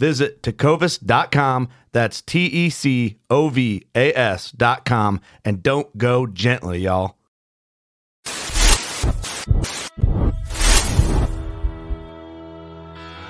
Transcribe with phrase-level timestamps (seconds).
[0.00, 1.68] Visit tecovas.com.
[1.92, 5.20] That's T E C O V A S.com.
[5.44, 7.16] And don't go gently, y'all.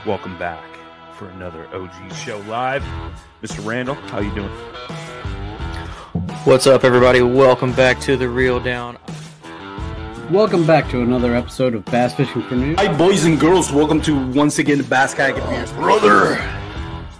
[0.06, 0.64] Welcome back
[1.14, 2.84] for another OG show live.
[3.42, 3.66] Mr.
[3.66, 4.48] Randall, how you doing?
[6.44, 7.20] What's up, everybody?
[7.20, 8.96] Welcome back to the Reel Down.
[10.30, 12.78] Welcome back to another episode of Bass Fishing for News.
[12.78, 13.72] Hi, boys and girls.
[13.72, 15.72] Welcome to once again the Bass Kayak Beers.
[15.72, 16.36] Brother,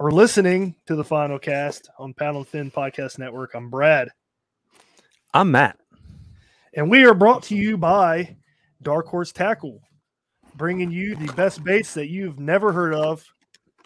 [0.00, 3.54] or listening to the final cast on Paddle and Fin Podcast Network.
[3.54, 4.08] I'm Brad.
[5.34, 5.78] I'm Matt.
[6.72, 8.38] And we are brought to you by
[8.80, 9.82] Dark Horse Tackle,
[10.54, 13.22] bringing you the best baits that you've never heard of.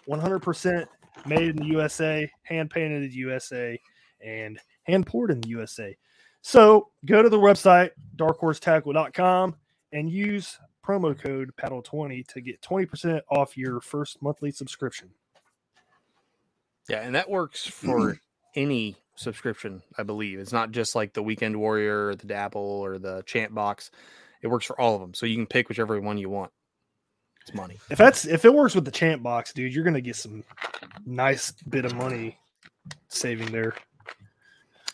[0.07, 0.87] 100%
[1.25, 3.77] made in the USA, hand painted in the USA,
[4.23, 5.97] and hand poured in the USA.
[6.41, 9.53] So go to the website, darkhorsetackle.com,
[9.91, 15.09] and use promo code paddle20 to get 20% off your first monthly subscription.
[16.89, 18.19] Yeah, and that works for
[18.55, 20.39] any subscription, I believe.
[20.39, 23.91] It's not just like the Weekend Warrior or the Dabble or the Champ Box.
[24.41, 25.13] It works for all of them.
[25.13, 26.51] So you can pick whichever one you want.
[27.41, 27.77] It's money.
[27.89, 30.43] If that's if it works with the Champ Box, dude, you're gonna get some
[31.05, 32.39] nice bit of money
[33.07, 33.75] saving there.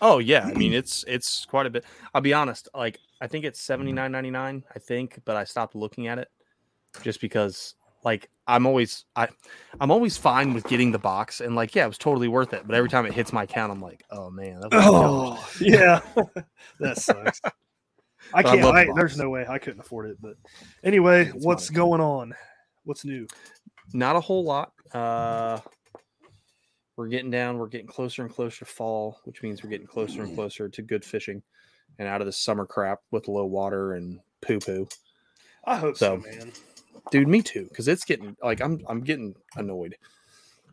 [0.01, 1.85] Oh yeah, I mean it's it's quite a bit.
[2.13, 5.45] I'll be honest, like I think it's seventy nine ninety nine, I think, but I
[5.45, 6.27] stopped looking at it
[7.03, 9.27] just because like I'm always I
[9.79, 12.63] I'm always fine with getting the box and like yeah, it was totally worth it.
[12.65, 16.01] But every time it hits my account, I'm like, oh man, that was oh yeah,
[16.79, 17.41] that sucks.
[18.33, 18.63] I can't.
[18.63, 20.17] I I, there's no way I couldn't afford it.
[20.21, 20.35] But
[20.83, 22.33] anyway, it's what's going on?
[22.85, 23.27] What's new?
[23.93, 24.71] Not a whole lot.
[24.93, 25.59] Uh,
[26.95, 27.57] we're getting down.
[27.57, 30.81] We're getting closer and closer to fall, which means we're getting closer and closer to
[30.81, 31.41] good fishing
[31.99, 34.87] and out of the summer crap with low water and poo poo.
[35.65, 36.51] I hope so, so, man.
[37.09, 37.65] Dude, me too.
[37.69, 39.95] Because it's getting like I'm I'm getting annoyed.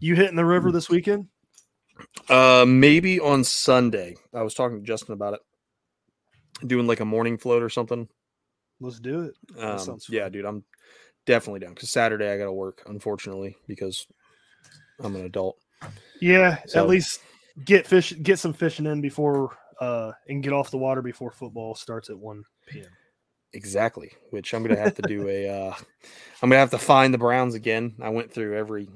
[0.01, 1.29] You hitting the river this weekend?
[2.29, 4.17] Uh, maybe on Sunday.
[4.33, 5.41] I was talking to Justin about it.
[6.67, 8.09] Doing like a morning float or something.
[8.81, 9.35] Let's do it.
[9.59, 10.63] Um, yeah, dude, I'm
[11.27, 11.75] definitely down.
[11.75, 14.07] Because Saturday I got to work, unfortunately, because
[15.01, 15.59] I'm an adult.
[16.21, 17.21] Yeah, so, at least
[17.65, 21.75] get fish, get some fishing in before, uh, and get off the water before football
[21.75, 22.87] starts at one p.m.
[23.53, 25.49] Exactly, which I'm gonna have to do a.
[25.69, 25.75] Uh,
[26.43, 27.97] I'm gonna have to find the Browns again.
[28.01, 28.89] I went through every.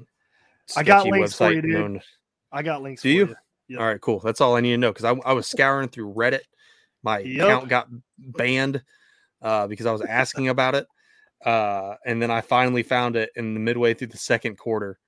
[0.77, 2.01] I got links for you, dude.
[2.51, 3.01] I got links.
[3.01, 3.27] Do you?
[3.27, 3.35] you?
[3.69, 3.79] Yep.
[3.79, 4.19] All right, cool.
[4.19, 6.41] That's all I need to know because I, I was scouring through Reddit.
[7.01, 7.43] My Yep.
[7.43, 8.81] account got banned
[9.41, 10.87] uh, because I was asking about it.
[11.43, 14.99] Uh, and then I finally found it in the midway through the second quarter.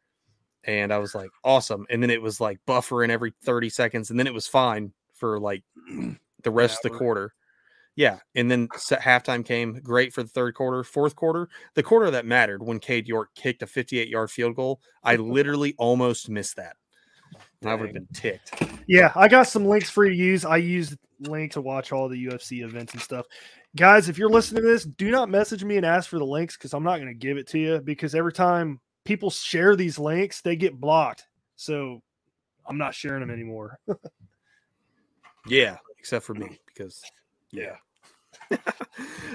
[0.65, 1.85] And I was like, awesome.
[1.89, 4.09] And then it was like buffering every 30 seconds.
[4.09, 5.63] And then it was fine for like
[6.43, 7.33] the rest of the quarter.
[7.95, 8.19] Yeah.
[8.35, 10.83] And then se- halftime came great for the third quarter.
[10.83, 14.81] Fourth quarter, the quarter that mattered when Cade York kicked a 58 yard field goal,
[15.03, 16.75] I literally almost missed that.
[17.61, 18.61] And I would have been ticked.
[18.87, 20.45] Yeah, I got some links for you to use.
[20.45, 23.25] I use link to watch all the UFC events and stuff.
[23.75, 26.55] Guys, if you're listening to this, do not message me and ask for the links
[26.55, 29.99] because I'm not going to give it to you because every time people share these
[29.99, 31.25] links, they get blocked.
[31.55, 32.01] So
[32.67, 33.79] I'm not sharing them anymore.
[35.47, 37.01] Yeah, except for me because
[37.55, 37.75] yeah.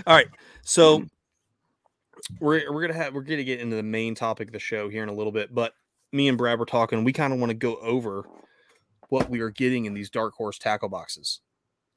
[0.07, 0.29] All right,
[0.63, 2.45] so mm-hmm.
[2.45, 5.03] we're we're gonna have we're gonna get into the main topic of the show here
[5.03, 5.75] in a little bit, but
[6.13, 7.05] me and Brad were talking.
[7.05, 8.25] We kind of want to go over
[9.09, 11.41] what we are getting in these dark horse tackle boxes.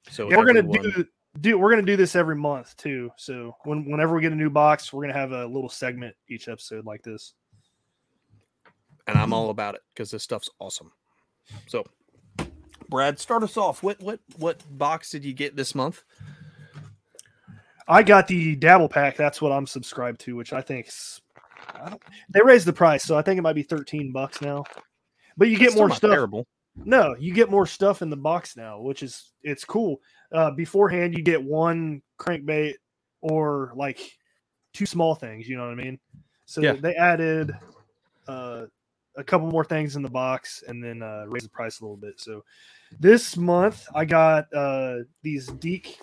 [0.09, 1.05] So Yeah, we're gonna do
[1.39, 3.11] do we're gonna do this every month too.
[3.17, 6.47] So when whenever we get a new box, we're gonna have a little segment each
[6.47, 7.33] episode like this.
[9.07, 10.91] and I'm all about it because this stuff's awesome.
[11.67, 11.83] So,
[12.94, 13.81] Brad, start us off.
[13.81, 16.04] What what what box did you get this month?
[17.88, 19.18] I got the dabble pack.
[19.18, 20.92] That's what I'm subscribed to, which I think
[21.74, 21.98] I
[22.30, 24.63] they raised the price, so I think it might be 13 bucks now.
[25.38, 26.12] But you get Still more stuff.
[26.12, 26.45] Terrible.
[26.75, 30.00] No, you get more stuff in the box now, which is it's cool.
[30.31, 32.75] Uh, beforehand, you get one crankbait
[33.22, 34.00] or like
[34.75, 35.50] two small things.
[35.50, 36.00] You know what I mean?
[36.45, 36.74] So Yeah.
[36.74, 37.57] they added
[38.28, 38.66] uh,
[39.15, 41.98] a couple more things in the box and then uh, raised the price a little
[41.98, 42.19] bit.
[42.19, 42.44] So
[43.00, 46.00] this month, I got uh, these Deek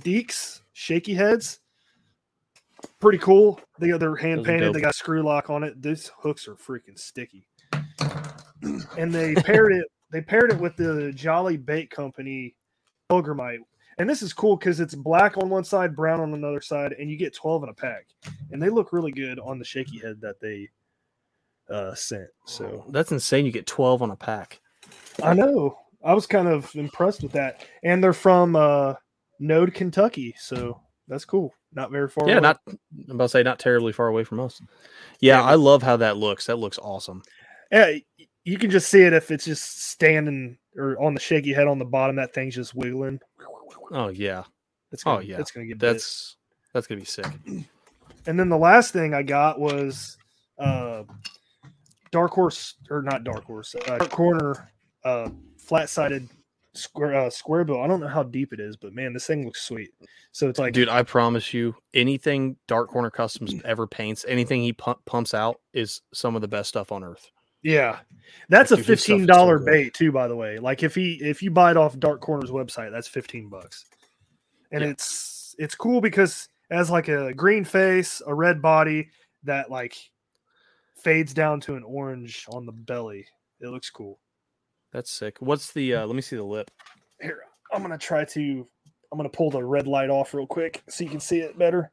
[0.00, 1.60] Deeks shaky heads.
[3.00, 3.60] Pretty cool.
[3.78, 4.74] They they're hand painted.
[4.74, 5.80] They got screw lock on it.
[5.80, 7.46] These hooks are freaking sticky
[8.98, 12.54] and they paired it they paired it with the Jolly Bait Company
[13.10, 13.58] Pilgrimite.
[13.98, 17.10] And this is cool because it's black on one side, brown on another side, and
[17.10, 18.06] you get 12 in a pack.
[18.52, 20.68] And they look really good on the shaky head that they
[21.70, 22.28] uh sent.
[22.46, 23.46] So That's insane.
[23.46, 24.60] You get 12 on a pack.
[25.22, 25.76] I know.
[26.04, 27.64] I was kind of impressed with that.
[27.82, 28.94] And they're from uh
[29.38, 30.34] Node, Kentucky.
[30.38, 31.52] So that's cool.
[31.72, 32.42] Not very far Yeah, away.
[32.42, 32.76] not I'm
[33.10, 34.60] about to say not terribly far away from us.
[35.20, 36.46] Yeah, I love how that looks.
[36.46, 37.22] That looks awesome.
[37.70, 37.96] Yeah,
[38.44, 41.78] you can just see it if it's just standing or on the shaky head on
[41.78, 42.16] the bottom.
[42.16, 43.18] That thing's just wiggling.
[43.90, 44.44] Oh yeah.
[44.92, 45.40] It's Oh gonna, yeah.
[45.40, 45.92] it's gonna get bit.
[45.94, 46.36] That's
[46.72, 47.26] that's gonna be sick.
[48.26, 50.16] And then the last thing I got was
[50.58, 51.02] uh
[52.10, 54.70] Dark Horse or not Dark Horse, uh, Dark Corner
[55.04, 56.28] uh flat sided
[56.74, 57.80] square uh, square bill.
[57.82, 59.90] I don't know how deep it is, but man, this thing looks sweet.
[60.32, 64.72] So it's like Dude, I promise you, anything Dark Corner Customs ever paints, anything he
[64.72, 67.30] pump, pumps out is some of the best stuff on earth.
[67.62, 68.00] yeah.
[68.48, 70.58] That's a Dude, his stuff fifteen so bait too, by the way.
[70.58, 73.84] Like if he if you buy it off Dark Corner's website, that's fifteen bucks.
[74.72, 74.90] And Yeah.
[74.90, 79.08] it's it's cool because as like a green face, a red body
[79.44, 79.96] that like
[81.02, 83.26] fades down to an orange on the belly.
[83.60, 84.18] It looks cool.
[84.92, 85.36] That's sick.
[85.40, 86.70] What's the uh let me see the lip.
[87.20, 87.40] Here,
[87.72, 88.66] I'm gonna try to.
[89.12, 91.90] I'm gonna pull the red light off real quick so you can see it better.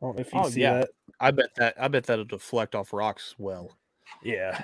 [0.00, 0.78] I don't know if you Oh, see yeah.
[0.80, 0.90] that.
[1.20, 3.76] I bet that I bet that'll deflect off rocks well.
[4.22, 4.62] Yeah,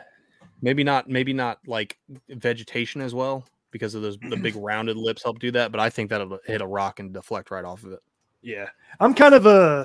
[0.62, 5.22] Maybe not maybe not like vegetation as well because of those the big rounded lips
[5.22, 7.92] help do that, but I think that'll hit a rock and deflect right off of
[7.92, 8.00] it.
[8.42, 8.68] yeah.
[9.00, 9.84] I'm kind of uh,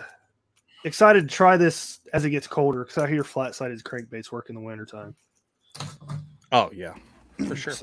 [0.84, 4.50] excited to try this as it gets colder because I hear flat sided crankbaits work
[4.50, 5.16] in the wintertime.
[6.52, 6.94] Oh yeah.
[7.48, 7.74] For sure.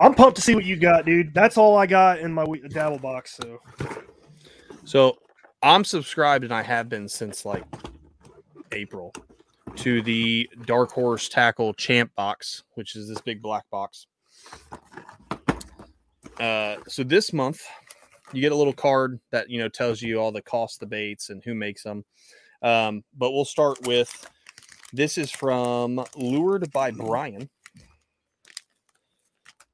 [0.00, 1.32] I'm pumped to see what you got, dude.
[1.32, 3.38] That's all I got in my dabble box.
[3.40, 3.60] So
[4.84, 5.18] So
[5.62, 7.64] I'm subscribed and I have been since like
[8.72, 9.12] April
[9.76, 14.06] to the Dark Horse Tackle Champ box, which is this big black box.
[16.40, 17.62] Uh, so this month
[18.32, 20.86] you get a little card that you know tells you all the cost of the
[20.94, 22.04] baits and who makes them.
[22.62, 24.28] Um, but we'll start with
[24.92, 27.48] this is from Lured by Brian,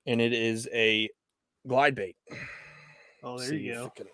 [0.06, 1.08] and it is a
[1.66, 2.16] glide bait.
[3.22, 3.92] oh, there See you go.
[3.96, 4.06] can-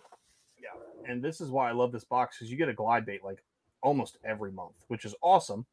[0.63, 0.69] Yeah,
[1.11, 3.43] and this is why I love this box because you get a glide bait like
[3.83, 5.67] almost every month, which is awesome.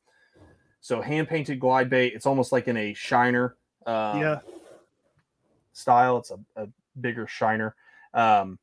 [0.82, 2.14] So hand painted glide bait.
[2.14, 3.56] It's almost like in a shiner.
[3.86, 4.40] Um, yeah,
[5.74, 6.18] style.
[6.18, 6.68] It's a, a
[7.02, 7.76] bigger shiner.
[8.14, 8.60] Um,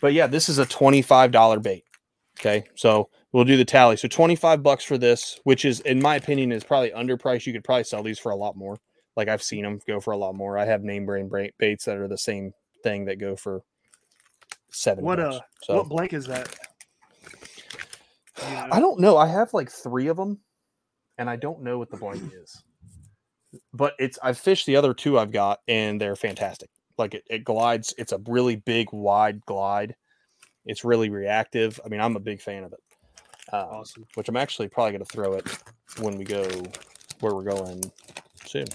[0.00, 1.84] but yeah, this is a twenty-five dollar bait.
[2.38, 3.96] Okay, so we'll do the tally.
[3.96, 7.46] So twenty-five bucks for this, which is, in my opinion, is probably underpriced.
[7.46, 8.78] You could probably sell these for a lot more.
[9.16, 10.56] Like I've seen them go for a lot more.
[10.56, 12.52] I have name brand baits that are the same
[12.82, 13.62] thing that go for
[14.70, 15.04] seven.
[15.04, 15.36] what bucks.
[15.36, 16.54] uh, So what blank is that?
[18.38, 18.68] You know?
[18.72, 19.16] I don't know.
[19.18, 20.38] I have like three of them,
[21.18, 22.62] and I don't know what the blank is.
[23.74, 26.70] but it's I've fished the other two I've got and they're fantastic.
[27.00, 27.94] Like it, it glides.
[27.98, 29.96] It's a really big, wide glide.
[30.66, 31.80] It's really reactive.
[31.84, 32.80] I mean, I'm a big fan of it.
[33.52, 34.06] Um, Awesome.
[34.14, 35.58] Which I'm actually probably going to throw it
[35.98, 36.46] when we go
[37.20, 37.90] where we're going
[38.46, 38.66] soon,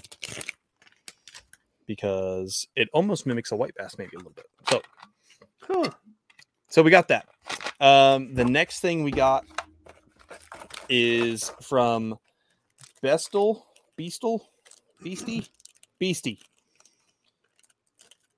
[1.86, 4.46] because it almost mimics a white bass maybe a little bit.
[4.70, 4.82] So,
[5.62, 5.90] Huh.
[6.68, 7.26] so we got that.
[7.80, 9.44] Um, the next thing we got
[10.88, 12.16] is from
[13.02, 13.62] Bestel,
[13.96, 14.40] Beastel,
[15.02, 15.46] Beastie,
[15.98, 16.40] Beastie,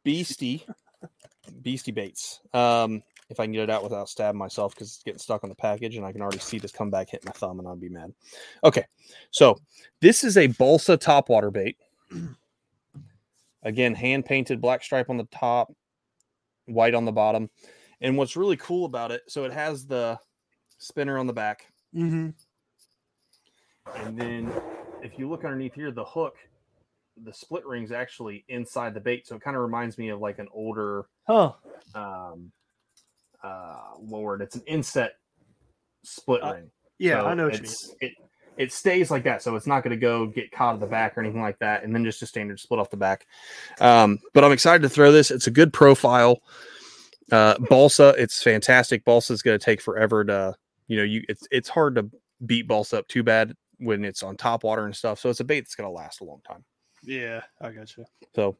[0.04, 0.64] Beastie,
[1.62, 2.40] Beastie Baits.
[2.52, 5.50] Um, if I can get it out without stabbing myself because it's getting stuck on
[5.50, 7.80] the package and I can already see this come back hit my thumb and I'd
[7.80, 8.12] be mad.
[8.64, 8.84] Okay,
[9.30, 9.58] so
[10.00, 11.76] this is a balsa topwater bait.
[13.62, 15.72] Again, hand painted black stripe on the top,
[16.66, 17.50] white on the bottom.
[18.00, 20.18] And what's really cool about it, so it has the
[20.78, 21.66] spinner on the back.
[21.94, 22.30] Mm-hmm.
[23.96, 24.52] And then
[25.02, 26.36] if you look underneath here, the hook,
[27.24, 29.26] the split ring's actually inside the bait.
[29.26, 31.52] So it kind of reminds me of like an older Huh.
[31.94, 32.52] um
[33.42, 35.12] uh lord, it's an inset
[36.02, 36.70] split Uh, ring.
[36.98, 38.12] Yeah, So I know what it's, It
[38.56, 41.16] it stays like that, so it's not going to go get caught at the back
[41.16, 43.24] or anything like that, and then just a standard split off the back.
[43.80, 45.30] Um, but I'm excited to throw this.
[45.30, 46.42] It's a good profile.
[47.30, 49.04] Uh, balsa, it's fantastic.
[49.04, 50.54] Balsa is going to take forever to,
[50.88, 52.10] you know, you it's it's hard to
[52.46, 55.20] beat balsa up too bad when it's on top water and stuff.
[55.20, 56.64] So it's a bait that's going to last a long time.
[57.02, 58.04] Yeah, I got you.
[58.34, 58.56] So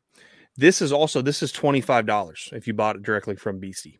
[0.56, 3.98] this is also this is twenty five dollars if you bought it directly from BC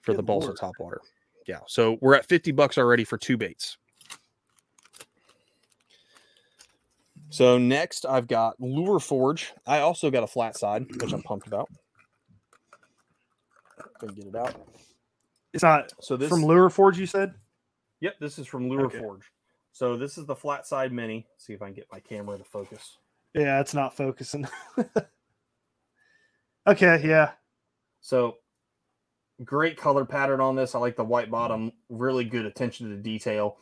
[0.00, 1.00] for Good the balsa top water.
[1.46, 3.76] Yeah, so we're at fifty bucks already for two baits.
[7.30, 9.52] So next I've got Lure Forge.
[9.66, 11.68] I also got a flat side, which I'm pumped about.
[14.00, 14.54] Gonna get it out.
[15.52, 17.34] It's not So this from Lure Forge, you said?
[18.00, 18.98] Yep, this is from Lure Okay.
[18.98, 19.30] Forge.
[19.72, 21.26] So this is the flat side mini.
[21.38, 22.98] see if I can get my camera to focus.
[23.34, 24.48] Yeah, it's not focusing.
[26.66, 27.32] okay, yeah.
[28.00, 28.38] So
[29.44, 30.74] great color pattern on this.
[30.74, 33.56] I like the white bottom, really good attention to detail.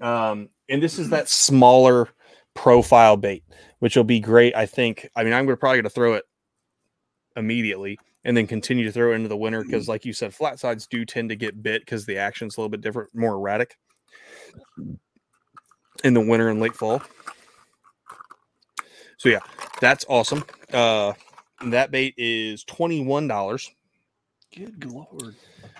[0.00, 2.08] Um, and this is that smaller
[2.54, 3.44] profile bait,
[3.78, 4.56] which will be great.
[4.56, 5.08] I think.
[5.14, 6.24] I mean, I'm gonna probably gonna throw it
[7.36, 10.58] immediately and then continue to throw it into the winter because, like you said, flat
[10.58, 13.76] sides do tend to get bit because the action's a little bit different, more erratic
[16.02, 17.02] in the winter and late fall.
[19.24, 19.38] So yeah,
[19.80, 20.44] that's awesome.
[20.70, 21.14] Uh,
[21.64, 23.70] that bait is twenty one dollars.
[24.54, 25.34] Good lord.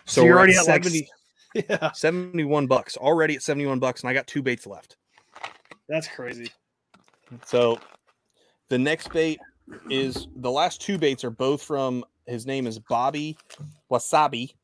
[0.06, 1.10] So, So you're already at at, like, 70,
[1.68, 4.96] Yeah, 71 bucks already at 71 bucks, and I got two baits left.
[5.90, 6.50] that's crazy.
[7.44, 7.78] So
[8.70, 9.38] the next bait
[9.90, 13.36] is the last two baits are both from his name is Bobby
[13.92, 14.54] Wasabi.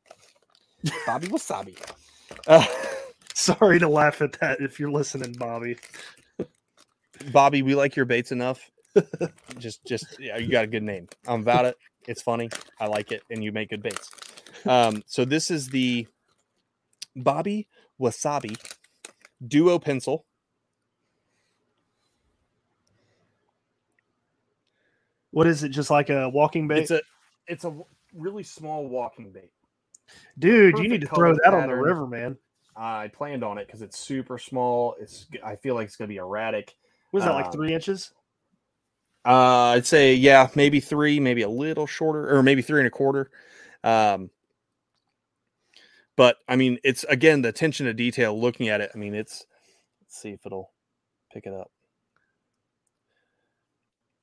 [1.05, 1.77] Bobby Wasabi.
[2.47, 2.65] Uh,
[3.35, 5.77] Sorry to laugh at that if you're listening, Bobby.
[7.31, 8.69] Bobby, we like your baits enough.
[9.57, 11.07] just, just yeah, you got a good name.
[11.27, 11.77] I'm about it.
[12.07, 12.49] It's funny.
[12.79, 14.09] I like it, and you make good baits.
[14.65, 16.07] Um, so this is the
[17.15, 17.67] Bobby
[17.99, 18.57] Wasabi
[19.45, 20.25] Duo Pencil.
[25.31, 25.69] What is it?
[25.69, 26.79] Just like a walking bait?
[26.79, 27.01] It's a,
[27.47, 27.73] it's a
[28.13, 29.51] really small walking bait.
[30.37, 32.37] Dude, you need to throw that on the river, man.
[32.75, 34.95] I planned on it because it's super small.
[34.99, 36.75] It's I feel like it's gonna be erratic.
[37.11, 38.11] Was that like Um, three inches?
[39.25, 42.91] Uh, I'd say yeah, maybe three, maybe a little shorter, or maybe three and a
[42.91, 43.29] quarter.
[43.83, 44.31] Um,
[46.15, 48.39] but I mean, it's again the attention to detail.
[48.39, 49.45] Looking at it, I mean, it's
[50.01, 50.71] let's see if it'll
[51.31, 51.71] pick it up.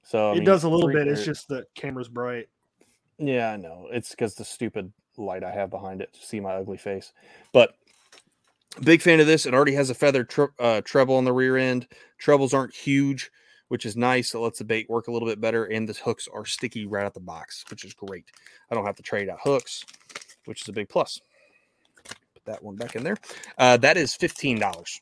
[0.02, 1.06] So I it mean, does a little bit.
[1.06, 2.48] It's just the camera's bright.
[3.18, 3.88] Yeah, I know.
[3.90, 7.12] It's because the stupid light I have behind it to see my ugly face.
[7.52, 7.74] But
[8.82, 9.46] big fan of this.
[9.46, 11.86] It already has a feather tre- uh, treble on the rear end.
[12.18, 13.30] Trebles aren't huge,
[13.68, 14.34] which is nice.
[14.34, 15.64] It lets the bait work a little bit better.
[15.64, 18.26] And the hooks are sticky right out the box, which is great.
[18.70, 19.84] I don't have to trade out hooks,
[20.44, 21.20] which is a big plus.
[22.04, 23.16] Put that one back in there.
[23.58, 25.00] Uh, that is $15.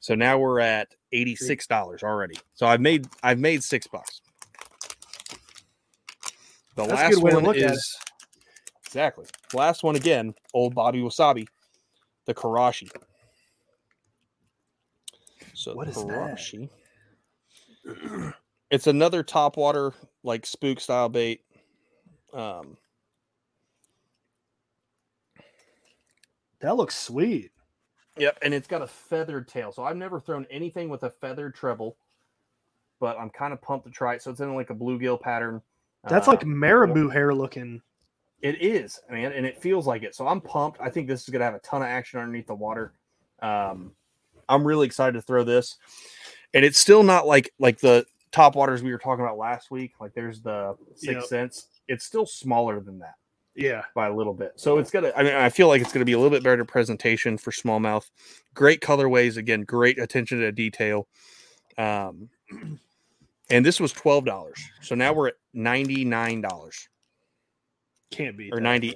[0.00, 2.36] So now we're at $86 already.
[2.54, 4.22] So I've made I've made six bucks.
[6.76, 7.70] The That's last good way to one look at it.
[7.72, 7.98] is
[8.86, 10.34] exactly last one again.
[10.54, 11.46] Old Bobby Wasabi,
[12.30, 12.90] the Karashi.
[15.52, 16.36] So What the that?
[16.36, 16.70] Karashi.
[18.70, 21.40] It's another topwater like spook style bait.
[22.32, 22.76] Um,
[26.60, 27.50] That looks sweet.
[28.16, 29.72] Yep, and it's got a feathered tail.
[29.72, 31.96] So I've never thrown anything with a feathered treble,
[33.00, 34.22] but I'm kind of pumped to try it.
[34.22, 35.62] So it's in like a bluegill pattern.
[36.08, 37.82] That's Uh, like marabou hair looking.
[38.42, 40.14] It is, man, and it feels like it.
[40.14, 40.80] So I'm pumped.
[40.80, 42.94] I think this is gonna have a ton of action underneath the water.
[43.40, 43.92] Um,
[44.48, 45.76] I'm really excited to throw this.
[46.52, 49.92] and it's still not like like the top waters we were talking about last week.
[50.00, 51.24] Like there's the six Yep.
[51.24, 51.66] cents.
[51.86, 53.14] It's still smaller than that
[53.54, 53.84] Yeah.
[53.94, 54.52] by a little bit.
[54.56, 55.12] So it's gonna.
[55.16, 58.10] I mean, I feel like it's gonna be a little bit better presentation for smallmouth.
[58.54, 59.62] Great colorways again.
[59.62, 61.06] Great attention to detail.
[61.78, 62.30] Um,
[63.50, 64.60] and this was twelve dollars.
[64.82, 66.88] So now we're at ninety nine dollars
[68.10, 68.50] Can't be.
[68.52, 68.94] or ninety.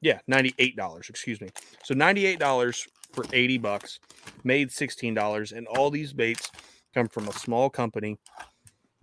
[0.00, 1.08] Yeah, ninety eight dollars.
[1.10, 1.48] Excuse me.
[1.84, 4.00] So ninety eight dollars for eighty bucks.
[4.44, 6.50] Made sixteen dollars, and all these baits
[6.94, 8.18] come from a small company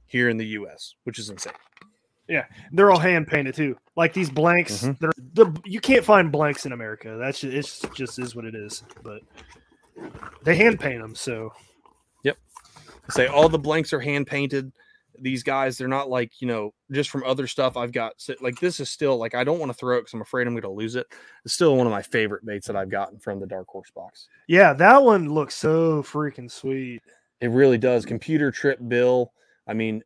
[0.05, 1.53] here in the U.S., which is insane.
[2.29, 3.77] Yeah, they're all hand painted too.
[3.95, 4.99] Like these blanks, Mhm.
[4.99, 7.17] they're, they're you can't find blanks in America.
[7.19, 8.83] That's just, it's just is what it is.
[9.03, 9.21] But
[10.43, 11.53] they hand paint them, so
[12.23, 12.37] Yep.
[13.09, 14.71] say all the blanks are hand painted
[15.21, 18.59] these guys they're not like you know just from other stuff i've got sit- like
[18.59, 20.61] this is still like i don't want to throw it because i'm afraid i'm going
[20.61, 21.07] to lose it.
[21.43, 24.27] It's still one of my favorite baits that i've gotten from the dark horse box.
[24.47, 27.01] Yeah, that one looks so freaking sweet.
[27.41, 28.05] it really does.
[28.05, 29.33] Computer trip bill.
[29.67, 30.03] I mean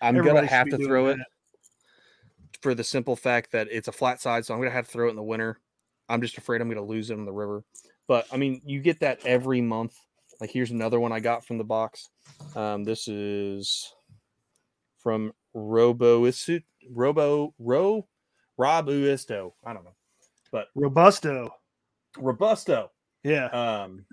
[0.00, 1.18] i'm Everybody gonna have to throw it
[2.62, 5.06] for the simple fact that it's a flat side so i'm gonna have to throw
[5.08, 5.58] it in the winter.
[6.08, 7.64] I'm just afraid i'm gonna lose it in the river.
[8.06, 9.94] But i mean you get that every month.
[10.40, 12.08] Like here's another one i got from the box.
[12.56, 13.92] Um, this is
[15.02, 16.30] from robo
[16.90, 18.06] robo ro
[18.58, 19.94] robusto i don't know
[20.52, 21.50] but Robusto.
[22.18, 22.90] robusto
[23.24, 23.46] Yeah.
[23.46, 24.04] um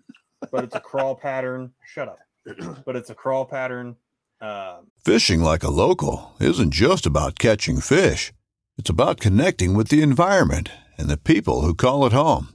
[0.51, 2.19] but it's a crawl pattern shut up
[2.85, 3.95] but it's a crawl pattern
[4.41, 8.31] um Fishing like a local isn't just about catching fish.
[8.77, 12.49] It's about connecting with the environment and the people who call it home.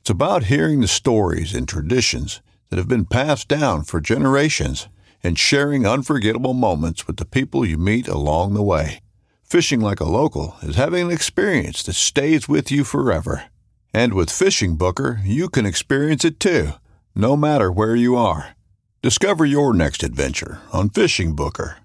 [0.00, 4.88] It's about hearing the stories and traditions that have been passed down for generations
[5.22, 9.00] and sharing unforgettable moments with the people you meet along the way.
[9.42, 13.44] Fishing like a local is having an experience that stays with you forever.
[13.92, 16.74] And with Fishing Booker, you can experience it too,
[17.14, 18.54] no matter where you are.
[19.02, 21.78] Discover your next adventure on Fishing Booker.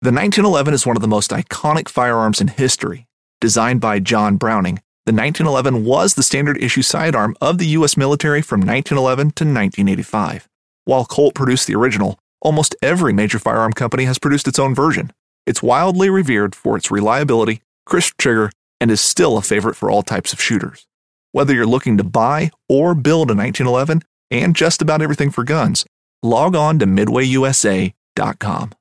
[0.00, 3.06] The 1911 is one of the most iconic firearms in history.
[3.40, 7.96] Designed by John Browning, the 1911 was the standard issue sidearm of the U.S.
[7.96, 10.48] military from 1911 to 1985.
[10.84, 15.12] While Colt produced the original, almost every major firearm company has produced its own version.
[15.46, 18.50] It's wildly revered for its reliability, crisp trigger,
[18.80, 20.86] and is still a favorite for all types of shooters.
[21.32, 25.84] Whether you're looking to buy or build a 1911 and just about everything for guns,
[26.22, 28.72] log on to midwayusa.com.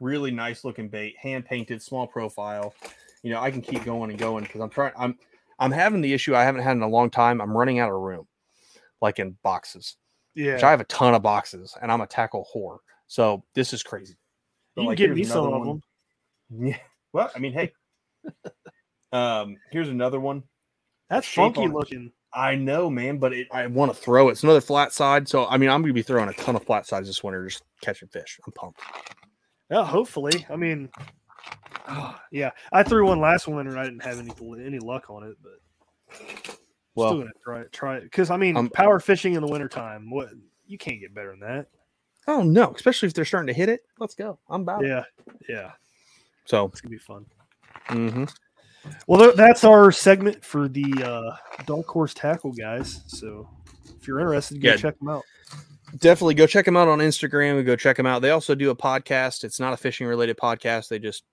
[0.00, 2.74] really nice looking bait, hand painted, small profile.
[3.22, 4.92] You know, I can keep going and going because I'm trying.
[4.98, 5.18] I'm
[5.58, 7.40] I'm having the issue I haven't had in a long time.
[7.40, 8.26] I'm running out of room,
[9.00, 9.96] like in boxes.
[10.34, 10.54] Yeah.
[10.54, 12.78] Which I have a ton of boxes, and I'm a tackle whore.
[13.06, 14.16] So this is crazy.
[14.74, 15.82] But, You can like, give here's me some another of them.
[16.66, 16.76] Yeah.
[17.12, 17.72] Well, I mean, hey.
[19.12, 20.42] um, here's another one.
[21.08, 22.12] That's funky on looking.
[22.32, 24.32] I know, man, but it, I want to throw it.
[24.32, 26.86] It's another flat side, so I mean, I'm gonna be throwing a ton of flat
[26.86, 28.40] sides this winter, just catching fish.
[28.44, 28.80] I'm pumped.
[29.70, 30.44] Yeah, hopefully.
[30.50, 30.90] I mean,
[32.32, 33.70] yeah, I threw one last winter.
[33.70, 34.32] and I didn't have any
[34.64, 36.58] any luck on it, but
[36.94, 37.72] Well, still gonna try it.
[37.72, 40.30] Try it because I mean, Um, power fishing in the wintertime, What
[40.66, 41.66] you can't get better than that.
[42.28, 43.84] oh no, especially if they're starting to hit it.
[43.98, 44.38] Let's go.
[44.48, 44.88] I'm about it.
[44.88, 45.04] Yeah,
[45.48, 45.72] yeah,
[46.46, 47.26] So, it's gonna be fun.
[47.88, 48.24] Mm-hmm.
[49.06, 53.02] Well, th- that's our segment for the uh, Dark Horse Tackle guys.
[53.06, 53.48] So
[53.98, 54.76] if you're interested, go Yeah.
[54.76, 55.22] check them out.
[56.00, 58.20] definitely go check them out on Instagram and go check them out.
[58.20, 59.42] They also do a podcast.
[59.44, 60.88] It's not a fishing related podcast.
[60.88, 61.24] They just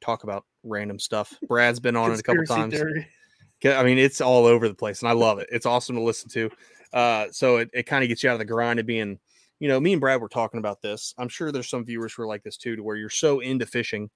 [0.00, 1.32] talk about random stuff.
[1.46, 2.74] Brad's been on it a couple times.
[2.74, 3.06] theory.
[3.64, 5.48] I mean, it's all over the place, and I love it.
[5.50, 6.50] It's awesome to listen to.
[6.92, 9.18] Uh, so it, it kind of gets you out of the grind of being,
[9.58, 11.14] you know, me and Brad were talking about this.
[11.18, 13.66] I'm sure there's some viewers who are like this too, to where you're so into
[13.66, 14.10] fishing,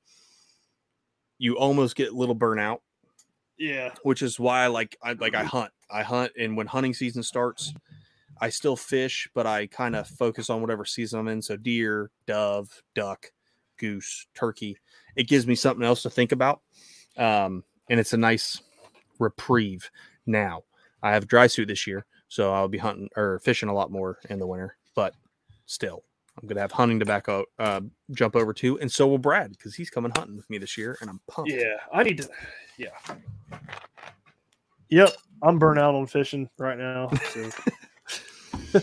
[1.38, 2.80] you almost get a little burnout,
[3.58, 5.72] Yeah, which is why I like I like I hunt.
[5.90, 7.74] I hunt, and when hunting season starts,
[8.40, 11.42] I still fish, but I kind of focus on whatever season I'm in.
[11.42, 13.32] So deer, dove, duck,
[13.78, 14.76] goose, turkey.
[15.16, 16.60] It gives me something else to think about,
[17.16, 18.62] um, and it's a nice
[19.20, 19.88] reprieve.
[20.26, 20.64] Now
[21.02, 23.90] I have a dry suit this year, so I'll be hunting or fishing a lot
[23.92, 24.76] more in the winter.
[24.96, 25.14] But
[25.66, 26.02] still,
[26.40, 27.80] I'm gonna have hunting to back out, uh,
[28.12, 30.96] jump over to, and so will Brad because he's coming hunting with me this year,
[31.00, 31.52] and I'm pumped.
[31.52, 31.76] yeah.
[31.92, 32.28] I need to.
[32.76, 32.88] Yeah.
[34.88, 35.10] Yep,
[35.42, 37.08] I'm burnt out on fishing right now.
[37.32, 37.42] So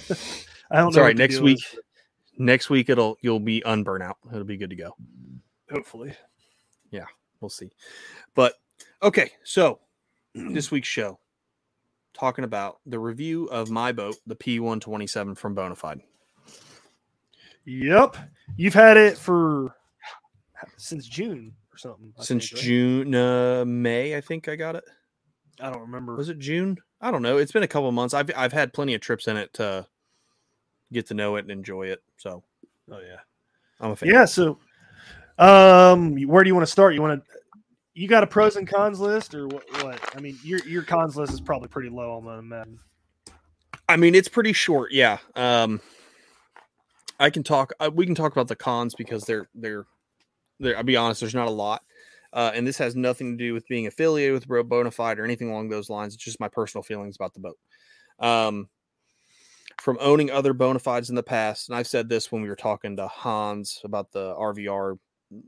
[0.71, 1.01] I don't It's know.
[1.01, 1.79] all what Next week, is,
[2.37, 4.17] next week it'll you'll be unburnt out.
[4.31, 4.95] It'll be good to go.
[5.71, 6.13] Hopefully.
[6.91, 7.05] Yeah,
[7.41, 7.71] We'll see.
[8.35, 8.53] But
[9.03, 9.79] okay, so
[10.53, 11.19] this week's show
[12.13, 16.01] talking about the review of my boat, the P127 from Bonafide.
[17.65, 18.17] Yep,
[18.55, 19.75] you've had it for
[20.77, 22.13] since June or something.
[22.17, 22.65] I Since think, right?
[22.65, 24.85] June, uh, May, I think I got it.
[25.59, 26.15] I don't remember.
[26.15, 26.77] Was it June?
[27.01, 27.37] I don't know.
[27.37, 28.13] It's been a couple months.
[28.13, 29.85] I've I've had plenty of trips in it to
[30.93, 32.01] get to know it and enjoy it.
[32.17, 32.43] So
[32.91, 33.19] Oh yeah,
[33.79, 34.09] I'm a fan.
[34.09, 34.25] Yeah.
[34.25, 34.59] So,
[35.37, 36.93] um, where do you want to start?
[36.93, 37.36] You want to?
[37.97, 39.83] You got a pros and cons list, or what?
[39.83, 40.15] what?
[40.15, 42.11] I mean, your your cons list is probably pretty low.
[42.11, 42.77] on the gonna.
[43.89, 44.91] I mean, it's pretty short.
[44.91, 45.17] Yeah.
[45.35, 45.81] Um,
[47.19, 47.73] I can talk.
[47.79, 49.87] Uh, we can talk about the cons because they're they're.
[50.63, 51.21] I'll be honest.
[51.21, 51.81] There's not a lot,
[52.33, 55.49] uh, and this has nothing to do with being affiliated with Bro Bonafide or anything
[55.49, 56.13] along those lines.
[56.13, 57.57] It's just my personal feelings about the boat.
[58.19, 58.69] Um,
[59.81, 62.95] from owning other Bonafides in the past, and I've said this when we were talking
[62.97, 64.99] to Hans about the RVR,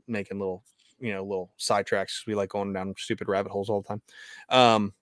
[0.08, 0.64] making little
[1.00, 2.26] you know little sidetracks.
[2.26, 4.02] We like going down stupid rabbit holes all the time.
[4.48, 4.94] Um,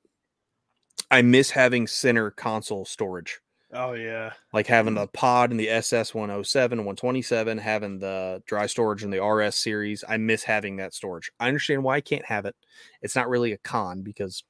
[1.11, 3.41] I miss having center console storage.
[3.73, 9.05] Oh yeah, like having the pod and the SS 107 127, having the dry storage
[9.05, 10.05] in the RS series.
[10.09, 11.31] I miss having that storage.
[11.39, 12.57] I understand why I can't have it.
[13.03, 14.43] It's not really a con because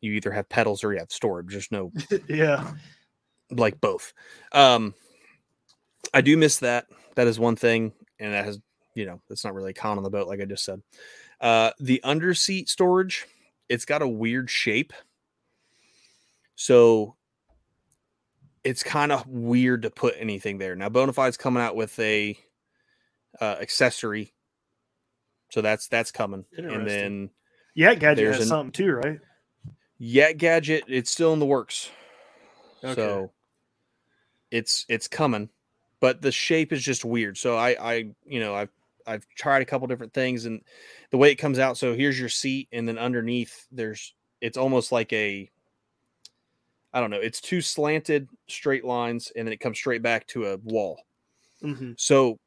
[0.00, 1.52] you either have pedals or you have storage.
[1.52, 1.92] There's no
[2.28, 2.72] yeah,
[3.50, 4.14] like both.
[4.52, 4.94] Um,
[6.14, 6.86] I do miss that.
[7.16, 8.58] That is one thing, and that has
[8.94, 10.82] you know it's not really a con on the boat, like I just said.
[11.40, 13.26] Uh, the underseat storage,
[13.68, 14.92] it's got a weird shape.
[16.54, 17.16] So
[18.64, 20.76] it's kind of weird to put anything there.
[20.76, 22.38] Now Bonafide's coming out with a
[23.40, 24.32] uh, accessory,
[25.50, 27.30] so that's that's coming, and then
[27.74, 29.20] yeah, gadget has an, something too, right?
[29.98, 31.90] Yak gadget, it's still in the works,
[32.84, 32.94] okay.
[32.94, 33.32] so
[34.50, 35.48] it's it's coming,
[36.00, 37.38] but the shape is just weird.
[37.38, 38.70] So I I you know I've
[39.06, 40.60] I've tried a couple different things, and
[41.10, 41.76] the way it comes out.
[41.76, 45.50] So here's your seat, and then underneath there's it's almost like a
[46.92, 47.20] I don't know.
[47.20, 51.00] It's two slanted straight lines, and then it comes straight back to a wall.
[51.62, 51.92] Mm-hmm.
[51.96, 52.38] So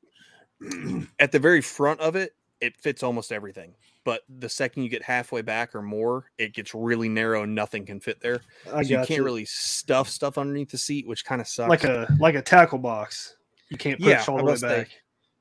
[1.19, 3.73] at the very front of it, it fits almost everything.
[4.03, 7.87] But the second you get halfway back or more, it gets really narrow and nothing
[7.87, 8.41] can fit there.
[8.65, 9.23] So you can't you.
[9.23, 11.69] really stuff stuff underneath the seat, which kind of sucks.
[11.69, 13.35] Like a like a tackle box.
[13.69, 14.89] You can't push yeah, all the way back.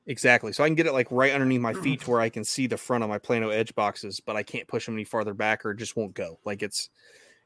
[0.07, 0.53] Exactly.
[0.53, 2.67] So I can get it like right underneath my feet to where I can see
[2.67, 5.65] the front of my Plano edge boxes, but I can't push them any farther back
[5.65, 6.39] or it just won't go.
[6.45, 6.89] Like it's,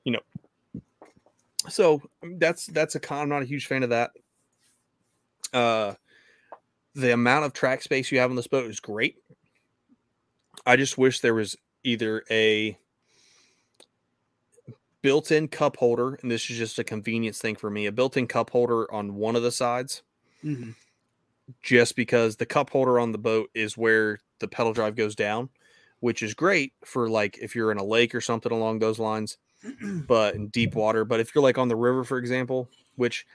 [0.03, 0.19] you know,
[1.69, 2.01] so
[2.37, 3.23] that's that's a con.
[3.23, 4.11] I'm not a huge fan of that.
[5.53, 5.93] Uh,
[6.95, 9.17] the amount of track space you have on this boat is great.
[10.65, 12.77] I just wish there was either a
[15.01, 18.49] built-in cup holder, and this is just a convenience thing for me, a built-in cup
[18.49, 20.03] holder on one of the sides.
[20.43, 20.71] Mm-hmm.
[21.61, 25.49] Just because the cup holder on the boat is where the pedal drive goes down,
[25.99, 29.37] which is great for like if you're in a lake or something along those lines
[30.07, 31.05] but in deep water.
[31.05, 33.25] But if you're like on the river, for example, which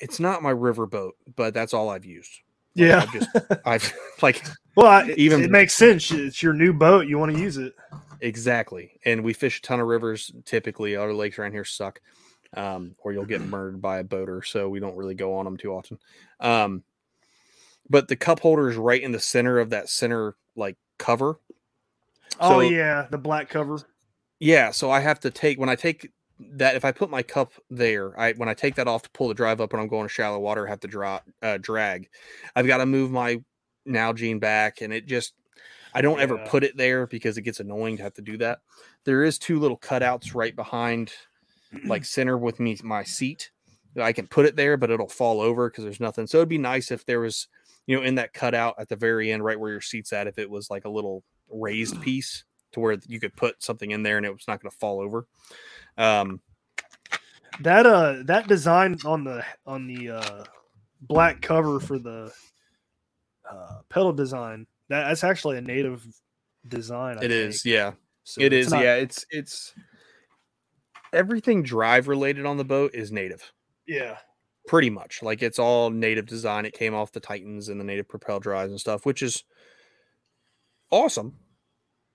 [0.00, 2.30] it's not my river boat, but that's all I've used.
[2.76, 3.28] Like, yeah, I've just
[3.66, 4.44] I've like
[4.76, 6.10] well, I, even it makes sense.
[6.10, 7.74] It's your new boat, you want to use it
[8.20, 8.92] exactly.
[9.04, 10.32] And we fish a ton of rivers.
[10.44, 12.00] Typically, other lakes around here suck,
[12.56, 15.56] um, or you'll get murdered by a boater, so we don't really go on them
[15.56, 15.98] too often.
[16.40, 16.82] Um,
[17.90, 21.40] but the cup holder is right in the center of that center like cover.
[22.40, 23.80] Oh so, yeah, the black cover.
[24.38, 27.52] Yeah, so I have to take when I take that if I put my cup
[27.70, 30.06] there, I when I take that off to pull the drive up when I'm going
[30.06, 32.08] to shallow water, I have to drop uh, drag.
[32.54, 33.42] I've got to move my
[33.86, 35.34] Nalgene back, and it just
[35.94, 36.24] I don't yeah.
[36.24, 38.60] ever put it there because it gets annoying to have to do that.
[39.04, 41.12] There is two little cutouts right behind,
[41.84, 43.50] like center with me my seat.
[44.00, 46.26] I can put it there, but it'll fall over because there's nothing.
[46.26, 47.48] So it'd be nice if there was,
[47.86, 50.38] you know, in that cutout at the very end, right where your seat's at, if
[50.38, 54.18] it was like a little raised piece to where you could put something in there
[54.18, 55.26] and it was not going to fall over.
[55.96, 56.40] Um,
[57.60, 60.44] that uh that design on the on the uh
[61.00, 62.30] black cover for the
[63.50, 66.06] uh pedal design that, that's actually a native
[66.66, 67.18] design.
[67.18, 67.32] I it think.
[67.32, 67.92] is, yeah.
[68.24, 68.82] So it is, not...
[68.82, 68.94] yeah.
[68.94, 69.74] It's it's
[71.12, 73.52] everything drive related on the boat is native.
[73.86, 74.18] Yeah.
[74.66, 75.22] Pretty much.
[75.22, 76.66] Like it's all native design.
[76.66, 79.44] It came off the Titans and the native propel drives and stuff, which is
[80.90, 81.36] awesome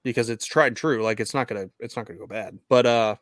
[0.04, 1.02] because it's tried and true.
[1.02, 2.60] Like it's not gonna it's not gonna go bad.
[2.70, 3.16] But uh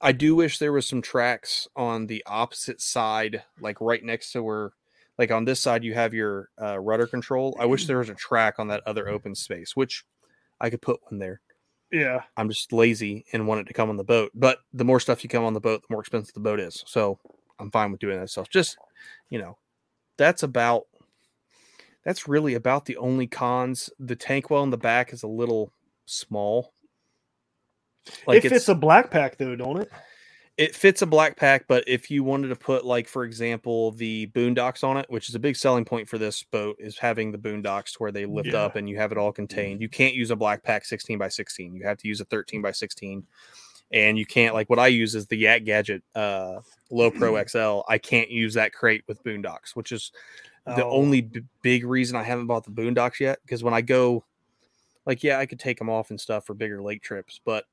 [0.00, 4.42] I do wish there was some tracks on the opposite side, like right next to
[4.42, 4.72] where
[5.18, 7.56] like on this side you have your uh, rudder control.
[7.58, 10.04] I wish there was a track on that other open space, which
[10.60, 11.40] I could put one there.
[11.90, 12.22] Yeah.
[12.36, 14.32] I'm just lazy and want it to come on the boat.
[14.34, 16.84] But the more stuff you come on the boat, the more expensive the boat is.
[16.86, 17.18] So
[17.58, 18.48] I'm fine with doing that stuff.
[18.48, 18.76] Just,
[19.30, 19.56] you know,
[20.16, 20.86] that's about
[22.04, 23.90] that's really about the only cons.
[23.98, 25.72] The tank well in the back is a little
[26.06, 26.72] small.
[28.26, 29.90] Like it fits a black pack though, don't it?
[30.58, 34.26] It fits a black pack, but if you wanted to put like for example the
[34.34, 37.38] boondocks on it, which is a big selling point for this boat, is having the
[37.38, 38.62] boondocks where they lift yeah.
[38.62, 39.80] up and you have it all contained.
[39.80, 41.74] You can't use a black pack 16 by 16.
[41.76, 43.24] You have to use a 13 by 16.
[43.92, 46.56] And you can't like what I use is the Yak Gadget uh
[46.90, 47.82] Low Pro XL.
[47.88, 50.10] I can't use that crate with boondocks, which is
[50.66, 50.90] The Oh.
[50.90, 54.24] only b- big reason I haven't bought the Boondocks yet because when I go,
[55.06, 57.64] like, yeah, I could take them off and stuff for bigger lake trips, but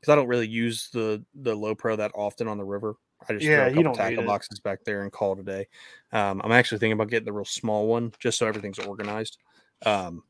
[0.00, 2.94] because I don't really use the the low pro that often on the river.
[3.28, 5.66] I just Yeah, throw a couple tackle boxes back there and call today.
[6.12, 9.38] Um, I'm actually thinking about getting the real small one just so everything's organized.
[9.84, 10.22] Um,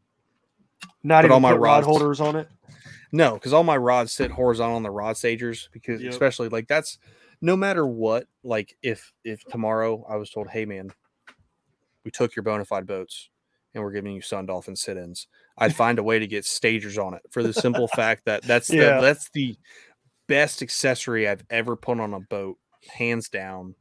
[1.02, 2.48] Not even all my put rod holders on it.
[3.12, 6.12] no, because all my rods sit horizontal on the rod stagers because Yep.
[6.12, 6.98] especially like that's
[7.40, 10.90] no matter what, like if if tomorrow I was told, hey man,
[12.04, 13.28] we took your Bonafide boats
[13.74, 15.26] and we're giving you Sun Dolphin sit-ins,
[15.58, 18.70] I'd find a way to get stagers on it for the simple fact that that's
[18.70, 18.96] Yeah.
[18.96, 19.56] the, that's the
[20.26, 22.58] best accessory I've ever put on a boat,
[22.90, 23.74] hands down,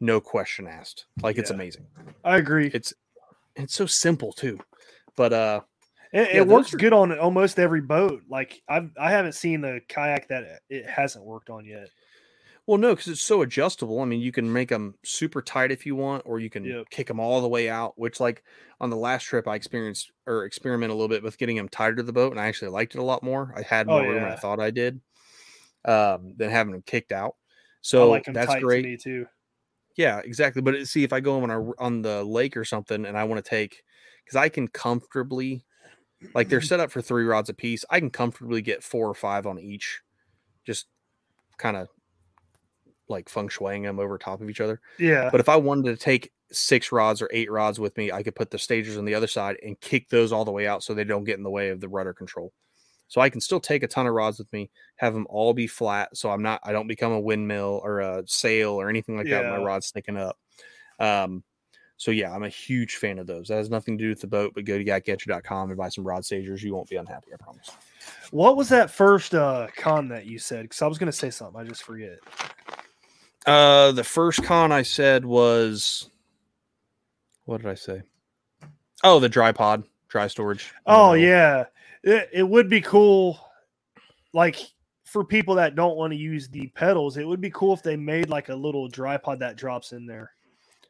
[0.00, 1.06] no question asked.
[1.22, 1.86] Like it's amazing.
[2.24, 2.70] I agree.
[2.72, 2.92] It's
[3.54, 4.58] it's so simple too.
[5.16, 5.60] But uh
[6.12, 8.22] It, Yeah, it works are- good on almost every boat.
[8.28, 11.88] Like I've I haven't seen a kayak that it hasn't worked on yet.
[12.66, 14.00] Well, no, because it's so adjustable.
[14.00, 16.86] I mean, you can make them super tight if you want, or you can Yep.
[16.90, 17.98] kick them all the way out.
[17.98, 18.44] Which, like
[18.80, 21.96] on the last trip, I experienced or experiment a little bit with getting them tighter
[21.96, 23.52] to the boat, and I actually liked it a lot more.
[23.56, 25.00] I had Oh, more room than I thought I did,
[25.86, 27.36] um, than having them kicked out.
[27.82, 28.70] So like them that's tight great.
[28.70, 29.26] to me too.
[29.96, 30.62] Yeah, exactly.
[30.62, 33.24] But it- see, if I go on a on the lake or something, and I
[33.24, 33.82] want to take,
[34.24, 35.64] because I can comfortably,
[36.34, 37.84] like they're set up for three rods a piece.
[37.90, 40.02] I can comfortably get four or five on each,
[40.66, 40.88] just
[41.58, 41.88] kind of
[43.08, 44.80] like feng shuiing them over top of each other.
[44.98, 45.28] Yeah.
[45.30, 48.34] But if I wanted to take six rods or eight rods with me, I could
[48.34, 50.94] put the stagers on the other side and kick those all the way out so
[50.94, 52.52] they don't get in the way of the rudder control.
[53.08, 55.66] So I can still take a ton of rods with me, have them all be
[55.66, 59.26] flat, so I'm not I don't become a windmill or a sail or anything like
[59.28, 59.44] that.
[59.44, 60.38] With my rod's sticking up.
[60.98, 61.44] Um,
[61.98, 63.48] so yeah, I'm a huge fan of those.
[63.48, 66.04] That has nothing to do with the boat, but go to yakgadget.com and buy some
[66.04, 66.62] rod stagers.
[66.62, 67.70] You won't be unhappy, I promise.
[68.30, 70.62] What was that first uh con that you said?
[70.62, 72.18] Because I was gonna say something, I just forget.
[73.46, 76.10] Uh, the first con I said was,
[77.44, 78.02] what did I say?
[79.04, 80.72] Oh, the dry pod, dry storage.
[80.86, 81.64] Oh yeah,
[82.04, 83.38] it, it would be cool.
[84.32, 84.60] Like
[85.04, 87.96] for people that don't want to use the pedals, it would be cool if they
[87.96, 90.30] made like a little dry pod that drops in there.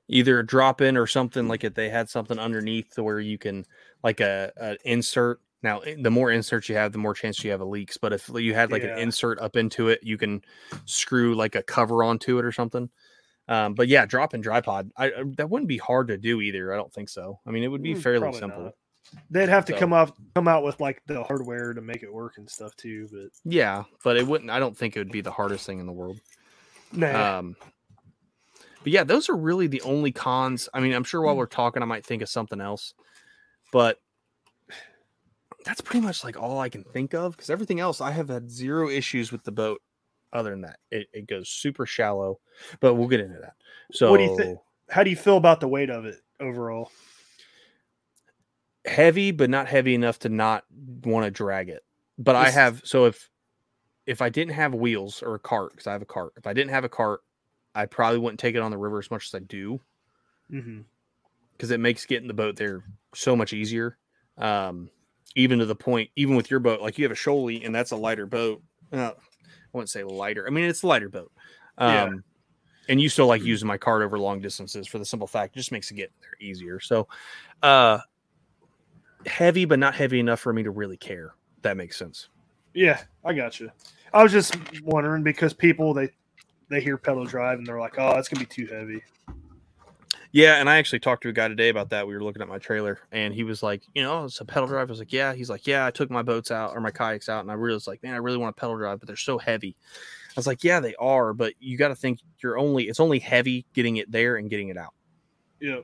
[0.09, 3.65] either a drop in or something like if they had something underneath where you can
[4.05, 5.41] like a an insert.
[5.62, 7.96] Now, the more inserts you have, the more chance you have of leaks.
[7.96, 8.94] But if you had like Yeah.
[8.94, 10.42] an insert up into it, you can
[10.87, 12.90] screw like a cover onto it or something.
[13.48, 14.90] Um, but yeah, drop in dry pod.
[14.96, 16.72] I, I- that wouldn't be hard to do either.
[16.72, 17.38] I don't think so.
[17.46, 18.62] I mean, it would be Mm, fairly simple.
[18.64, 18.75] not.
[19.31, 22.12] They'd have to So- come out come out with like the hardware to make it
[22.12, 23.09] work and stuff too.
[23.12, 24.51] But Yeah, but it wouldn't.
[24.51, 26.20] I don't think it would be the hardest thing in the world.
[26.92, 27.57] nah, Um,
[28.83, 30.68] but yeah, those are really the only cons.
[30.75, 32.94] I mean, I'm sure while we're talking, I might think of something else,
[33.72, 33.98] but
[35.64, 38.51] that's pretty much like all I can think of because everything else I have had
[38.51, 39.81] zero issues with the boat.
[40.33, 42.40] Other than that, it, it goes super shallow,
[42.81, 43.53] but we'll get into that.
[43.92, 44.59] So, what do you think?
[44.88, 46.90] How do you feel about the weight of it overall?
[48.85, 50.64] heavy, but not heavy enough to not
[51.05, 51.83] want to drag it.
[52.18, 53.31] But I have so if
[54.07, 56.53] if I didn't have wheels or a cart, because I have a cart, if I
[56.53, 57.20] didn't have a cart,
[57.75, 59.81] I probably wouldn't take it on the river as much as I do
[60.53, 60.81] Mm-hmm.
[61.53, 63.96] because it makes getting the boat there so much easier.
[64.37, 64.90] Um,
[65.35, 67.90] even to the point, even with your boat, like you have a Shoaly and that's
[67.90, 68.62] a lighter boat.
[68.92, 69.12] Uh, I
[69.73, 70.47] wouldn't say lighter.
[70.47, 71.33] I mean, it's a lighter boat.
[71.79, 72.09] Um, Yeah.
[72.88, 75.61] and you still like using my cart over long distances for the simple fact it
[75.61, 76.81] just makes it get there easier.
[76.81, 77.09] So,
[77.62, 77.99] uh,
[79.27, 81.35] heavy, but not heavy enough for me to really care.
[81.62, 82.29] That makes sense.
[82.75, 83.71] Yeah, I got you.
[84.12, 86.11] I was just wondering because people they
[86.68, 89.03] they hear pedal drive and they're like, "Oh, that's gonna be too heavy."
[90.33, 92.07] Yeah, and I actually talked to a guy today about that.
[92.07, 94.66] We were looking at my trailer, and he was like, "You know, it's a pedal
[94.66, 96.90] drive." I was like, "Yeah." He's like, "Yeah, I took my boats out or my
[96.90, 99.16] kayaks out, and I realized, like, man, I really want a pedal drive, but they're
[99.16, 99.77] so heavy."
[100.31, 103.18] I was like, "Yeah, they are, but you got to think you're only it's only
[103.18, 104.95] heavy getting it there and getting it out.
[105.61, 105.81] Yeah.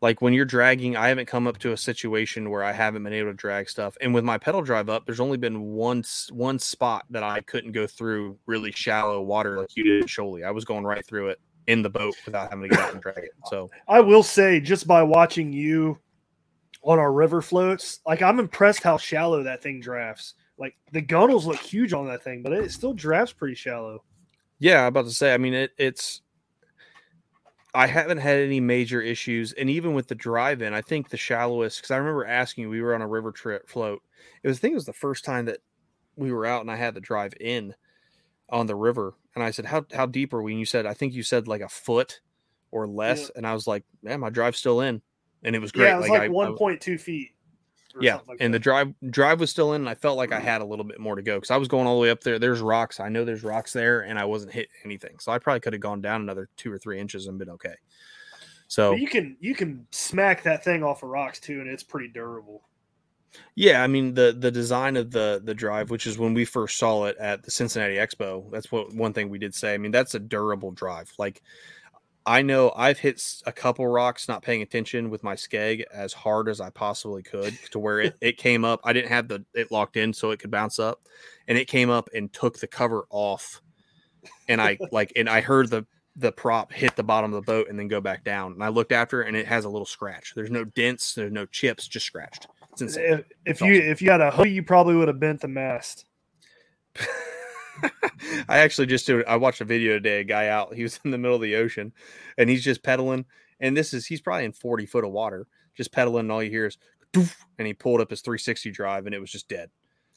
[0.00, 3.12] Like when you're dragging, I haven't come up to a situation where I haven't been
[3.12, 3.96] able to drag stuff.
[4.00, 7.72] And with my pedal drive up, there's only been one one spot that I couldn't
[7.72, 10.46] go through really shallow water like you did at Shoaly.
[10.46, 13.02] I was going right through it in the boat without having to get out and
[13.02, 13.30] drag it.
[13.46, 15.98] So I will say, just by watching you
[16.82, 20.34] on our river floats, like I'm impressed how shallow that thing drafts.
[20.58, 24.04] Like the gunnels look huge on that thing, but it still drafts pretty shallow.
[24.58, 25.34] Yeah, I'm about to say.
[25.34, 26.22] I mean, it, it's.
[27.74, 31.76] I haven't had any major issues, and even with the drive-in, I think the shallowest.
[31.76, 34.00] Because I remember asking we were on a river trip float.
[34.42, 35.58] It was, I think, it was the first time that
[36.16, 37.74] we were out, and I had the drive in
[38.48, 40.94] on the river, and I said, "How how deep are we?" And you said, "I
[40.94, 42.20] think you said like a foot
[42.72, 45.02] or less," and I was like, "Man, my drive's still in,"
[45.44, 45.84] and it was great.
[45.84, 47.32] Yeah, it was like, I- I- 1.2 feet.
[48.00, 48.58] yeah, like and that.
[48.58, 50.46] the drive drive was still in, and I felt like I mm-hmm.
[50.46, 52.22] had a little bit more to go because I was going all the way up
[52.22, 52.38] there.
[52.38, 52.98] There's rocks.
[52.98, 55.82] I know there's rocks there, and I wasn't hitting anything, so I probably could have
[55.82, 57.74] gone down another two or three inches and been okay.
[58.68, 61.82] So But you can you can smack that thing off of rocks too, and it's
[61.82, 62.62] pretty durable.
[63.54, 66.78] Yeah, I mean the the design of the the drive, which is when we first
[66.78, 68.50] saw it at the Cincinnati Expo.
[68.50, 69.74] That's what one thing we did say.
[69.74, 71.12] I mean, that's a durable drive.
[71.18, 71.42] Like
[72.26, 76.48] I know I've hit a couple rocks not paying attention with my skeg as hard
[76.48, 78.80] as I possibly could to where it, it came up.
[78.84, 81.02] I didn't have the it locked in so it could bounce up,
[81.46, 83.62] and it came up and took the cover off,
[84.48, 85.86] and I like and I heard the
[86.16, 88.52] the prop hit the bottom of the boat and then go back down.
[88.52, 90.32] And I looked after it and it has a little scratch.
[90.34, 92.48] There's no dents, there's no chips, just scratched.
[92.80, 96.04] If, if you if you had a hoodie, you probably would have bent the mast.
[98.48, 99.24] I actually just did.
[99.26, 100.20] I watched a video today.
[100.20, 100.74] A guy out.
[100.74, 101.92] He was in the middle of the ocean,
[102.38, 103.26] and he's just pedaling.
[103.60, 106.20] And this is he's probably in forty foot of water, just pedaling.
[106.20, 106.78] And all you hear is,
[107.12, 109.70] "Doof," and he pulled up his three sixty drive, and it was just dead.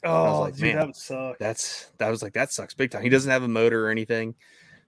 [0.03, 1.37] And I was Oh, like, dude, man, that would suck.
[1.39, 3.03] That's that was like that sucks big time.
[3.03, 4.35] He doesn't have a motor or anything,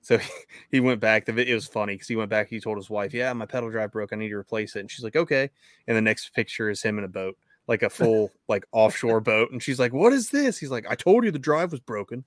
[0.01, 0.29] so he,
[0.71, 1.25] he went back.
[1.25, 2.49] The it was funny because he went back.
[2.49, 4.13] He told his wife, "Yeah, my pedal drive broke.
[4.13, 5.49] I need to replace it." And she's like, "Okay."
[5.87, 9.51] And the next picture is him in a boat, like a full like offshore boat.
[9.51, 12.25] And she's like, "What is this?" He's like, "I told you the drive was broken."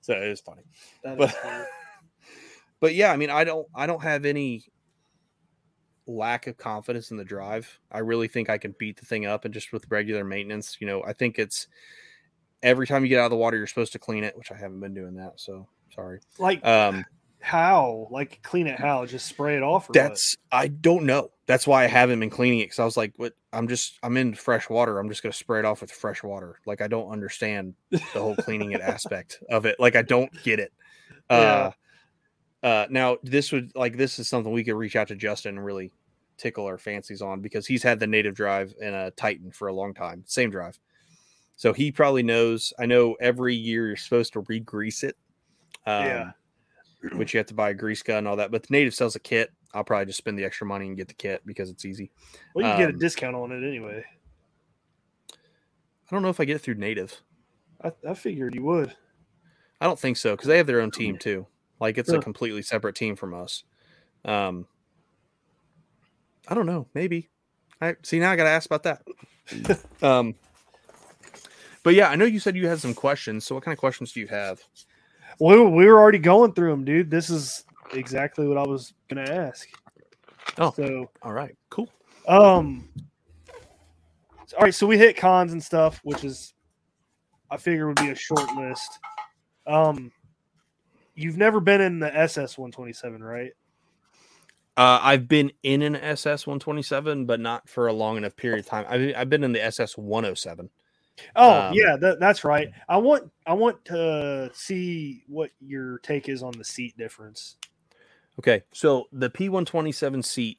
[0.00, 0.62] So it was funny.
[1.04, 1.64] That but is funny.
[2.80, 4.64] but yeah, I mean, I don't I don't have any
[6.06, 7.78] lack of confidence in the drive.
[7.90, 10.86] I really think I can beat the thing up and just with regular maintenance, you
[10.86, 11.66] know, I think it's
[12.62, 14.56] every time you get out of the water, you're supposed to clean it, which I
[14.56, 15.40] haven't been doing that.
[15.40, 16.20] So sorry.
[16.38, 17.04] Like Um,
[17.46, 18.08] how?
[18.10, 19.06] Like clean it how?
[19.06, 19.88] Just spray it off?
[19.88, 21.30] Or that's I don't know.
[21.46, 23.34] That's why I haven't been cleaning it because I was like, what?
[23.52, 24.98] I'm just I'm in fresh water.
[24.98, 26.58] I'm just gonna spray it off with fresh water.
[26.66, 29.76] Like I don't understand the whole cleaning it aspect of it.
[29.78, 30.72] Like I don't get it.
[31.30, 31.70] Uh,
[32.64, 35.64] uh, now this would like this is something we could reach out to Justin and
[35.64, 35.92] really
[36.38, 39.72] tickle our fancies on because he's had the native drive and a Titan for a
[39.72, 40.80] long time, same drive.
[41.54, 42.72] So he probably knows.
[42.76, 45.16] I know every year you're supposed to re-grease it.
[45.86, 46.30] Um, Yeah.
[47.14, 48.50] Which you have to buy a grease gun and all that.
[48.50, 49.52] But the native sells a kit.
[49.74, 52.10] I'll probably just spend the extra money and get the kit because it's easy.
[52.54, 54.04] Well, you can get Um, a discount on it anyway.
[55.32, 57.20] I don't know if I get it through native.
[57.82, 58.94] I, I figured you would.
[59.80, 61.46] I don't think so because they have their own team too.
[61.80, 63.64] Like it's a completely separate team from us.
[64.24, 64.66] Um,
[66.48, 66.86] I don't know.
[66.94, 67.28] Maybe.
[67.80, 68.30] I see now.
[68.30, 69.02] I got to ask about that.
[70.02, 70.34] um,
[71.82, 73.44] but yeah, I know you said you had some questions.
[73.44, 74.60] So what kind of questions do you have?
[75.38, 77.10] We we were already going through them, dude.
[77.10, 79.68] This is exactly what I was gonna ask.
[80.58, 81.88] Oh, so all right, cool.
[82.26, 82.88] Um,
[84.56, 86.54] all right, so we hit cons and stuff, which is
[87.50, 88.98] I figure would be a short list.
[89.66, 90.10] Um,
[91.14, 93.52] you've never been in the SS 127, right?
[94.76, 98.66] Uh, I've been in an SS 127, but not for a long enough period of
[98.66, 98.84] time.
[98.88, 100.68] I've, I've been in the SS 107.
[101.34, 102.68] Oh Um, yeah, that, that's right.
[102.88, 107.56] I want I want to see what your take is on the seat difference.
[108.38, 110.58] Okay, so the P127 seat,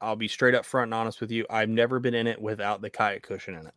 [0.00, 1.44] I'll be straight up front and honest with you.
[1.50, 3.74] I've never been in it without the kayak cushion in it.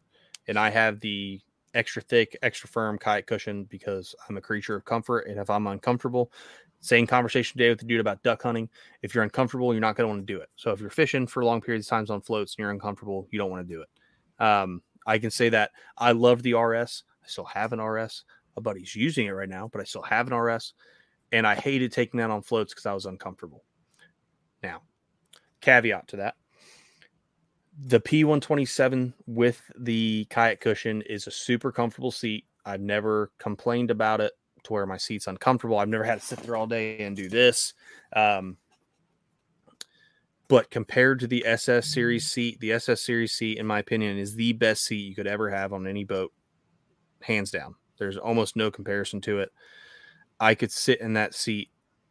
[0.48, 1.42] And I have the
[1.74, 5.28] extra thick, extra firm kayak cushion because I'm a creature of comfort.
[5.28, 6.32] And if I'm uncomfortable,
[6.80, 8.70] same conversation today with the dude about duck hunting.
[9.02, 10.50] If you're uncomfortable, you're not going to want to do it.
[10.56, 13.38] So if you're fishing for long periods of times on floats and you're uncomfortable, you
[13.38, 14.44] don't want to do it.
[14.44, 17.04] Um, I can say that I love the RS.
[17.24, 18.24] I still have an RS.
[18.58, 20.74] A buddy's using it right now, but I still have an RS
[21.32, 23.64] and I hated taking that on floats because I was uncomfortable.
[24.62, 24.82] Now,
[25.62, 26.36] caveat to that
[27.80, 32.46] the P127 with the kayak cushion is a super comfortable seat.
[32.66, 34.34] I've never complained about it
[34.64, 35.80] to where my seat's uncomfortable.
[35.80, 37.74] I've never had to sit there all day and do this.
[38.16, 38.58] Um,
[40.52, 44.36] but compared to the SS series seat, the SS series seat, in my opinion, is
[44.36, 46.34] the best seat you could ever have on any boat,
[47.22, 47.76] hands down.
[47.98, 49.50] There's almost no comparison to it.
[50.42, 51.70] I could sit in that seat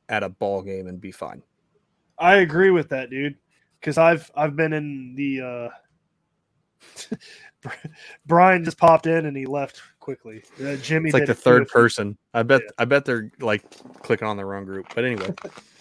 [0.08, 1.42] at a ball game and be fine.
[2.18, 3.36] I agree with that, dude.
[3.78, 5.70] Because I've I've been in the.
[7.02, 7.16] uh
[8.24, 10.42] Brian just popped in and he left quickly.
[10.64, 12.16] Uh, Jimmy, It's like the third person.
[12.32, 12.62] I bet.
[12.78, 13.70] I bet they're like
[14.02, 14.86] clicking on the wrong group.
[14.94, 15.34] But anyway,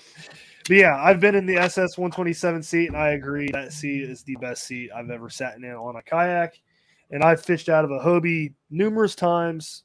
[0.69, 4.21] But yeah, I've been in the SS 127 seat, and I agree that seat is
[4.21, 6.61] the best seat I've ever sat in on a kayak.
[7.09, 9.83] And I've fished out of a Hobie numerous times,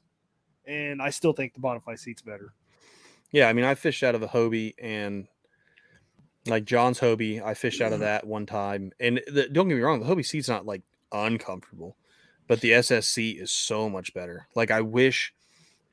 [0.67, 2.53] and I still think the Bonafide seat's better.
[3.31, 3.49] yeah.
[3.49, 5.27] I mean, I fished out of a Hobie and
[6.45, 7.43] like John's Hobie.
[7.43, 8.03] I fished out of mm-hmm.
[8.03, 11.97] that one time, and the, don't get me wrong, the Hobie seat's not like uncomfortable,
[12.47, 14.47] but the SS seat is so much better.
[14.53, 15.33] Like I wish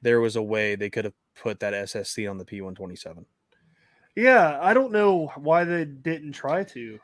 [0.03, 3.25] there was a way they could have put that SS seat on the P127.
[4.17, 6.99] Yeah, I don't know why they didn't try to.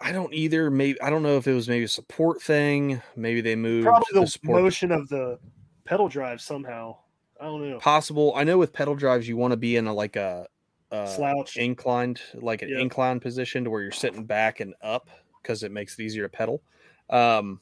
[0.00, 0.70] I don't either.
[0.70, 3.00] Maybe I don't know if it was maybe a support thing.
[3.16, 5.38] Maybe they moved Probably the, the motion of the
[5.84, 6.96] pedal drive somehow.
[7.40, 7.78] I don't know.
[7.78, 8.32] possible.
[8.34, 10.46] I know with pedal drives you want to be in a like a
[10.90, 11.56] uh, Slouch.
[11.56, 12.78] inclined, like an Yeah.
[12.80, 15.10] inclined position to where you're sitting back and up
[15.42, 16.62] because it makes it easier to pedal.
[17.10, 17.60] Um,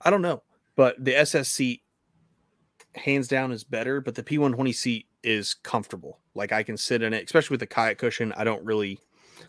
[0.00, 0.42] I don't know,
[0.76, 1.82] but the SS seat
[2.94, 6.18] hands down is better, but the P120 seat is comfortable.
[6.34, 8.32] Like I can sit in it, especially with the kayak cushion.
[8.36, 8.98] I don't really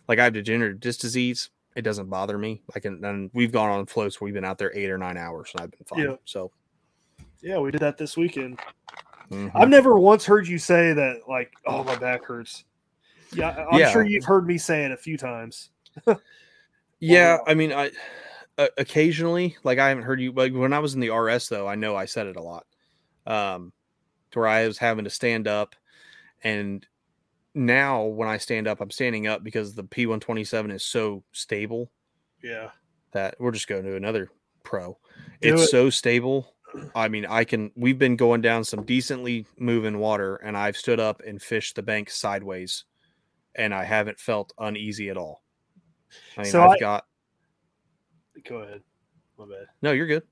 [0.07, 1.49] like I have degenerative disc disease.
[1.75, 2.61] It doesn't bother me.
[2.75, 5.17] I can, and we've gone on floats where we've been out there eight or nine
[5.17, 5.99] hours and I've been fine.
[5.99, 6.15] Yeah.
[6.25, 6.51] So
[7.41, 8.59] Yeah, we did that this weekend.
[9.29, 9.51] mhm.
[9.55, 12.65] I've never once heard you say that, like, oh, my back hurts.
[13.33, 13.91] Yeah, I'm Yeah.
[13.91, 15.69] sure you've heard me say it a few times.
[17.03, 17.89] Yeah, I mean, I
[18.59, 21.67] uh, occasionally like I haven't heard you like when I was in the RS though.
[21.67, 22.67] I know I said it a lot,
[23.25, 23.73] um,
[24.31, 25.75] to where I was having to stand up,
[26.43, 26.85] and
[27.53, 31.91] now when I stand up, I'm standing up because the P127 is so stable
[32.43, 32.69] Yeah.
[33.11, 34.29] that we're just going to another
[34.63, 34.97] pro.
[35.41, 35.67] Do it's it.
[35.67, 36.55] so stable.
[36.95, 37.71] I mean, I can.
[37.75, 41.83] We've been going down some decently moving water, and I've stood up and fished the
[41.83, 42.85] bank sideways,
[43.55, 45.43] and I haven't felt uneasy at all.
[46.37, 47.05] I mean, So I've I- got
[48.47, 48.81] Go ahead.
[49.37, 49.65] My bad.
[49.81, 49.91] no.
[49.91, 50.23] You're good.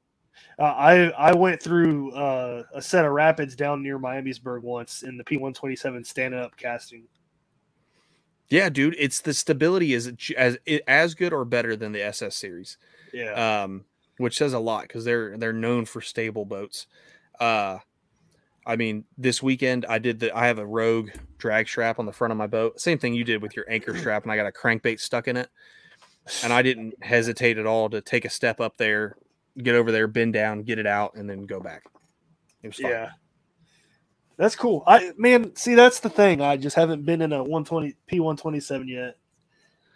[0.58, 5.18] Uh, I I went through uh, a set of rapids down near Miamisburg once in
[5.18, 7.04] the P127 standing up casting.
[8.50, 12.78] Yeah, dude, it's the stability is as as good or better than the SS series.
[13.14, 13.64] Yeah.
[13.64, 13.86] Um,
[14.18, 16.88] which says a lot because they're they're known for stable boats.
[17.40, 17.78] Uh,
[18.66, 22.12] I mean, this weekend I did the I have a Rogue drag strap on the
[22.12, 22.80] front of my boat.
[22.80, 25.38] Same thing you did with your anchor strap, and I got a crankbait stuck in
[25.38, 25.50] it.
[26.44, 29.16] And I didn't hesitate at all to take a step up there,
[29.58, 31.84] get over there, bend down, get it out, and then go back.
[32.64, 32.92] It was fine.
[32.92, 33.10] Yeah.
[34.38, 34.84] That's cool.
[34.88, 36.42] I man, see that's the thing.
[36.42, 39.18] I just haven't been in a 120 P127 yet.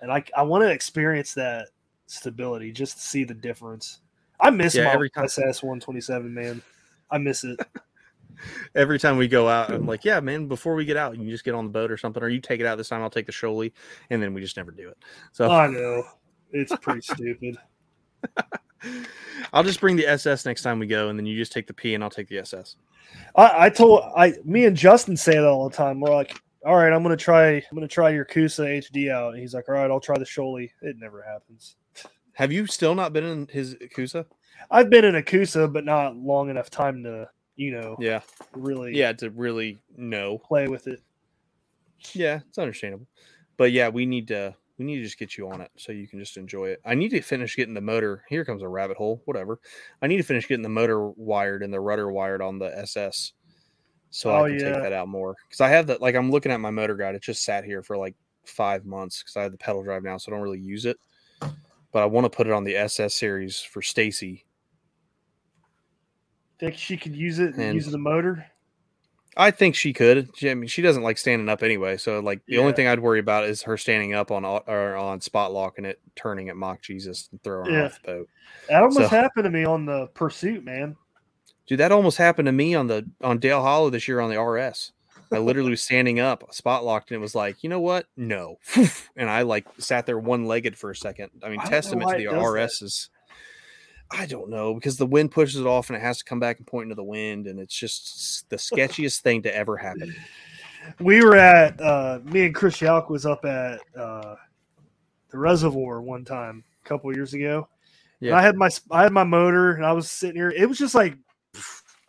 [0.01, 1.69] And I I want to experience that
[2.07, 4.01] stability just to see the difference.
[4.39, 6.61] I miss Yeah, my every time- SS 127, man.
[7.09, 7.59] I miss it.
[8.75, 11.45] Every time we go out, I'm like, yeah, man, before we get out, you just
[11.45, 13.27] get on the boat or something, or you take it out this time, I'll take
[13.27, 13.71] the shoalie,
[14.09, 14.97] and then we just never do it.
[15.31, 16.03] So I know.
[16.51, 17.57] It's pretty stupid.
[19.53, 21.73] I'll just bring the SS next time we go, and then you just take the
[21.73, 22.75] P, and I'll take the SS.
[23.35, 25.99] I, I told I me and Justin say that all the time.
[25.99, 29.33] We're like, all right, I'm gonna try I'm gonna try your Coosa HD out.
[29.33, 30.71] And he's like, all right, I'll try the Shoalie.
[30.81, 31.75] It never happens.
[32.33, 34.25] Have you still not been in his Coosa?
[34.71, 38.21] I've been in a Coosa, but not long enough time to, you know, Yeah,
[38.53, 40.39] really yeah, to really know.
[40.39, 41.01] play with it.
[42.13, 43.07] Yeah, it's understandable,
[43.57, 46.07] but yeah, we need to we need to just get you on it so you
[46.07, 46.81] can just enjoy it.
[46.85, 48.23] I need to finish getting the motor.
[48.29, 49.21] Here comes a rabbit hole.
[49.25, 49.59] Whatever.
[50.01, 53.33] I need to finish getting the motor wired and the rudder wired on the SS,
[54.09, 54.73] so Oh, I can yeah.
[54.73, 55.35] take that out more.
[55.47, 56.01] Because I have that.
[56.01, 57.13] Like I'm looking at my MotorGuide.
[57.15, 58.15] It just sat here for like
[58.45, 60.97] five months because I have the pedal drive now, so I don't really use it.
[61.39, 64.45] But I want to put it on the SS series for Stacy.
[66.59, 68.45] Think she could use it And- use the motor?
[69.35, 70.29] I think she could.
[70.35, 71.97] She, I mean, she doesn't like standing up anyway.
[71.97, 75.21] So, like, the only thing I'd worry about is her standing up on or on
[75.21, 77.85] spot lock and it turning at mock Jesus and throwing her Yeah.
[77.85, 78.29] off the boat.
[78.69, 80.95] That almost So- happened to me on the pursuit, man.
[81.65, 84.37] Dude, that almost happened to me on the on Dale Hollow this year on the
[84.39, 84.91] RS.
[85.31, 88.05] I literally was standing up, spot locked, and it was like, you know what?
[88.15, 88.59] No.
[89.15, 91.29] And I like sat there one legged for a second.
[91.41, 93.09] I mean, I testament to the does RS is
[94.15, 96.59] I don't know because the wind pushes it off and it has to come back
[96.59, 100.15] and point into the wind, and it's just the sketchiest thing to ever happen.
[100.99, 104.35] We were at uh me and Chris Yalk was up at uh
[105.29, 107.69] the reservoir one time a couple years ago.
[108.19, 108.37] And Yeah.
[108.37, 110.49] I had my I had my motor and I was sitting here.
[110.49, 111.17] It was just like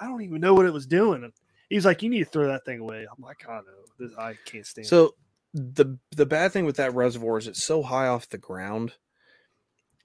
[0.00, 1.32] I don't even know what it was doing.
[1.70, 3.62] He's like, "You need to throw that thing away." I'm like, "I know,
[3.96, 5.14] this, I can't stand." it." So
[5.54, 8.94] the the bad thing with that reservoir is it's so high off the ground.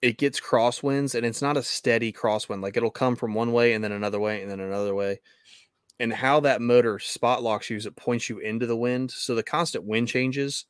[0.02, 2.62] It gets crosswinds and it's not a steady crosswind.
[2.62, 5.20] Like it'll come from one way and then another way and then another way.
[6.00, 9.12] And how that motor spot locks you is it points you into the wind.
[9.12, 10.66] So the constant wind changes.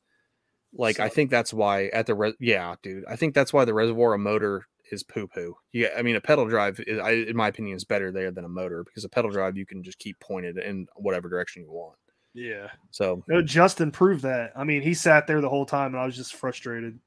[0.72, 3.04] Like I think that's why at the re- yeah, dude.
[3.08, 5.56] I think that's why the reservoir a motor is poo poo.
[5.72, 8.44] Yeah, I mean a pedal drive, is, I, in my opinion, is better there than
[8.44, 11.70] a motor because a pedal drive you can just keep pointed in whatever direction you
[11.70, 11.96] want.
[12.34, 14.52] yeah, So no, Justin proved that.
[14.56, 16.98] I mean, he sat there the whole time, and I was just frustrated.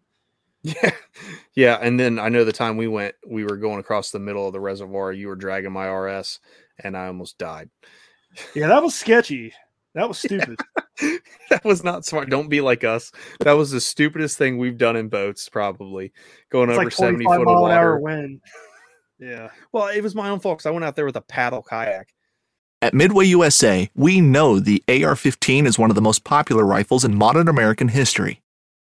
[0.63, 0.91] Yeah.
[1.55, 1.77] Yeah.
[1.81, 4.53] And then I know the time we went, we were going across the middle of
[4.53, 5.11] the reservoir.
[5.11, 6.39] You were dragging my RS
[6.79, 7.69] and I almost died.
[8.55, 9.53] Yeah, that was sketchy.
[9.93, 10.59] That was stupid.
[11.49, 12.29] that was not smart.
[12.29, 13.11] Don't be like us.
[13.41, 16.13] That was the stupidest thing we've done in boats, probably
[16.49, 18.41] going It's over like 70 25 foot of mile an hour wind.
[19.19, 19.49] Yeah.
[19.71, 22.13] Well, it was my own fault because I went out there with a paddle kayak.
[22.81, 27.05] At Midway USA, we know the AR 15 is one of the most popular rifles
[27.05, 28.42] in modern American history.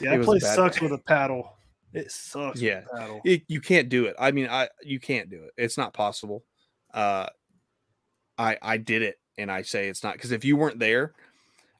[0.00, 0.86] Yeah, It that place sucks day.
[0.86, 1.56] with a paddle.
[1.92, 2.60] It sucks.
[2.60, 3.20] Yeah, with a paddle.
[3.24, 4.16] It- you can't do it.
[4.18, 5.50] I mean, I you can't do it.
[5.56, 6.44] It's not possible.
[6.92, 7.26] Uh,
[8.38, 11.14] I I did it, and I say it's not because if you weren't there,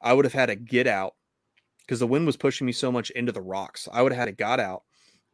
[0.00, 1.14] I would have had to get out
[1.80, 3.88] because the wind was pushing me so much into the rocks.
[3.92, 4.82] I would have had to got out,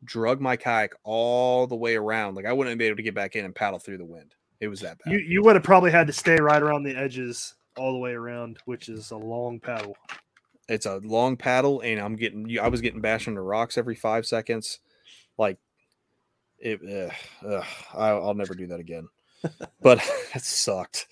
[0.05, 2.35] drug my kayak all the way around.
[2.35, 4.35] Like I wouldn't be able to get back in and paddle through the wind.
[4.61, 5.13] It was that bad.
[5.13, 8.13] You you would have probably had to stay right around the edges all the way
[8.13, 9.97] around, which is a long paddle.
[10.69, 13.95] It's a long paddle and i'm getting you- i was getting bashed into rocks every
[13.95, 14.81] five seconds.
[15.39, 15.59] Like
[16.59, 17.13] it ugh,
[17.47, 17.65] ugh,
[17.95, 19.09] I, i'll never do that again.
[19.81, 19.99] But
[20.33, 21.07] that sucked.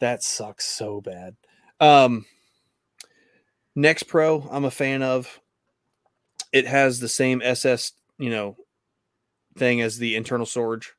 [0.00, 1.36] That sucks so bad.
[1.80, 2.26] Um
[3.74, 5.40] next pro i'm a fan of.
[6.52, 8.56] It has the same ss you know
[9.56, 10.92] thing as the internal storage.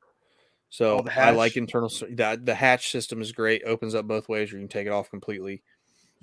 [0.70, 3.62] So Oh, i like internal the, the hatch system is great.
[3.64, 5.62] Opens up both ways or you can take it off completely.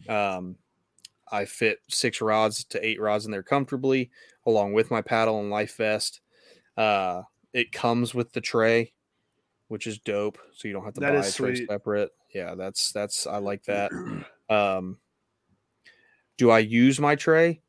[0.09, 0.57] Um
[1.31, 4.11] I fit six rods to eight rods in there comfortably,
[4.45, 6.21] along with my paddle and life vest.
[6.77, 7.23] Uh,
[7.53, 8.93] it comes with the tray,
[9.67, 10.37] which is dope.
[10.53, 11.67] So you don't have to That buy a tray sweet.
[11.67, 12.11] separate.
[12.33, 13.91] Yeah, that's that's I like that.
[14.49, 14.97] Um,
[16.37, 17.61] do I use my tray?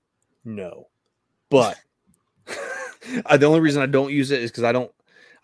[0.45, 0.89] No,
[1.51, 1.79] but
[3.27, 4.91] I, the only reason I don't use it is because I don't.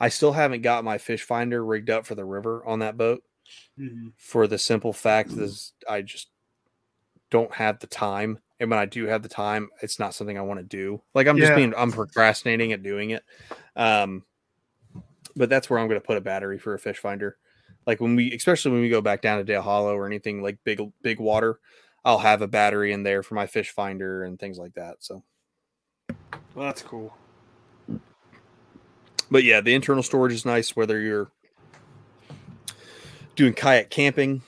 [0.01, 3.23] I still haven't got my fish finder rigged up for the river on that boat
[3.79, 4.13] Mhm.
[4.17, 6.32] for the simple fact is I just
[7.33, 8.39] don't have the time.
[8.61, 11.03] And when I do have the time, it's not something I want to do.
[11.15, 13.25] Like I'm just being I'm procrastinating at doing it.
[13.75, 14.23] Um
[15.35, 17.37] but that's where I'm gonna put a battery for a fish finder.
[17.87, 20.59] Like when we especially when we go back down to Dale Hollow or anything like
[20.63, 21.59] big big water,
[22.05, 24.97] I'll have a battery in there for my fish finder and things like that.
[25.01, 25.25] So
[26.55, 27.17] Well, that's cool.
[29.31, 31.33] but yeah, the internal storage is nice whether you're
[33.35, 34.43] doing kayak camping.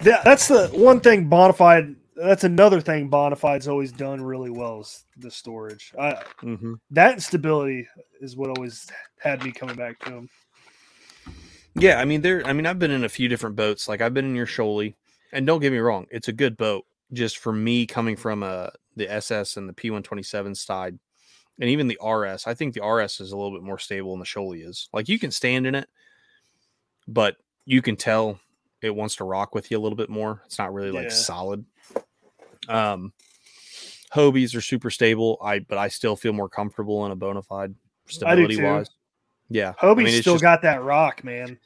[0.00, 1.96] That, that's the one thing Bonafide.
[2.16, 5.92] That's another thing Bonafide's always done really well is the storage.
[5.98, 6.78] I, Mhm.
[6.90, 7.86] that stability
[8.20, 8.86] is what always
[9.20, 10.30] had me coming back to them.
[11.74, 13.88] Yeah, I mean there I mean I've been in a few different boats.
[13.88, 14.94] Like I've been in your Shoalie,
[15.32, 16.84] and don't get me wrong, it's a good boat.
[17.12, 20.98] Just for me coming from uh the SS and the P127 side
[21.60, 24.18] and even the RS, I think the RS is a little bit more stable than
[24.20, 24.88] the Shoalie is.
[24.92, 25.88] Like you can stand in it,
[27.06, 28.40] but you can tell
[28.82, 30.42] it wants to rock with you a little bit more.
[30.46, 31.14] It's not really like Yeah.
[31.14, 31.64] solid.
[32.68, 33.12] Um
[34.14, 35.38] Hobies are super stable.
[35.42, 37.74] I but I still feel more comfortable in a bona fide
[38.06, 38.90] stability wise.
[39.48, 39.74] Yeah.
[39.80, 41.58] I mean, still just- got that rock, man.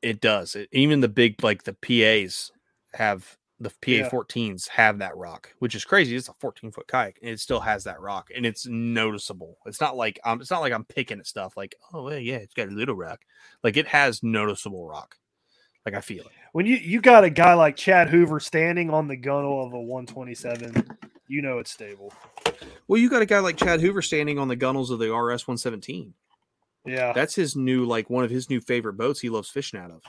[0.00, 0.54] it does.
[0.54, 2.52] It, even the big like the PAs
[2.94, 4.08] have the PA Yeah.
[4.10, 6.14] 14s have that rock, which is crazy.
[6.14, 9.58] It's a 14 foot kayak and it still has that rock and it's noticeable.
[9.66, 12.36] It's not like um it's not like I'm picking at stuff like, oh well, yeah,
[12.36, 13.22] it's got a little rock.
[13.64, 15.16] Like it has noticeable rock.
[15.84, 16.32] Like I feel it.
[16.52, 19.80] When you you got a guy like Chad Hoover standing on the gunnel of a
[19.80, 22.12] 127, you know it's stable.
[22.86, 25.46] Well, you got a guy like Chad Hoover standing on the gunnels of the RS
[25.46, 26.14] 117.
[26.86, 29.90] Yeah, That's his new like one of his new favorite boats he loves fishing out
[29.90, 30.02] of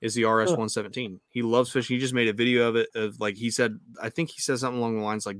[0.00, 1.20] is the RS 117.
[1.28, 1.96] He loves fishing.
[1.96, 4.58] He just made a video of it of like he said I think he said
[4.58, 5.38] something along the lines like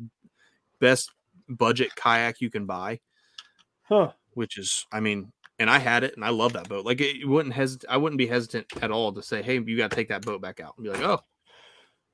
[0.81, 1.11] best
[1.49, 3.01] budget kayak you can buy,
[3.85, 4.13] huh?
[4.35, 6.85] which is I mean, and I had it and I love that boat.
[6.85, 9.91] Like it wouldn't hesitate I wouldn't be hesitant at all to say, "Hey, you got
[9.91, 11.21] to take that boat back out." And be like, "Oh.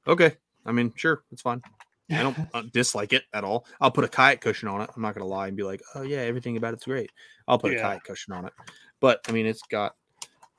[0.07, 0.37] Okay.
[0.65, 1.63] I mean, sure, it's fine."
[2.11, 3.67] I don't uh, dislike it at all.
[3.81, 4.91] I'll put a kayak cushion on it.
[4.95, 7.11] I'm not gonna lie and be like, "Oh yeah, everything about it's great."
[7.49, 8.53] I'll put a kayak cushion on it.
[9.01, 9.97] But I mean, it's got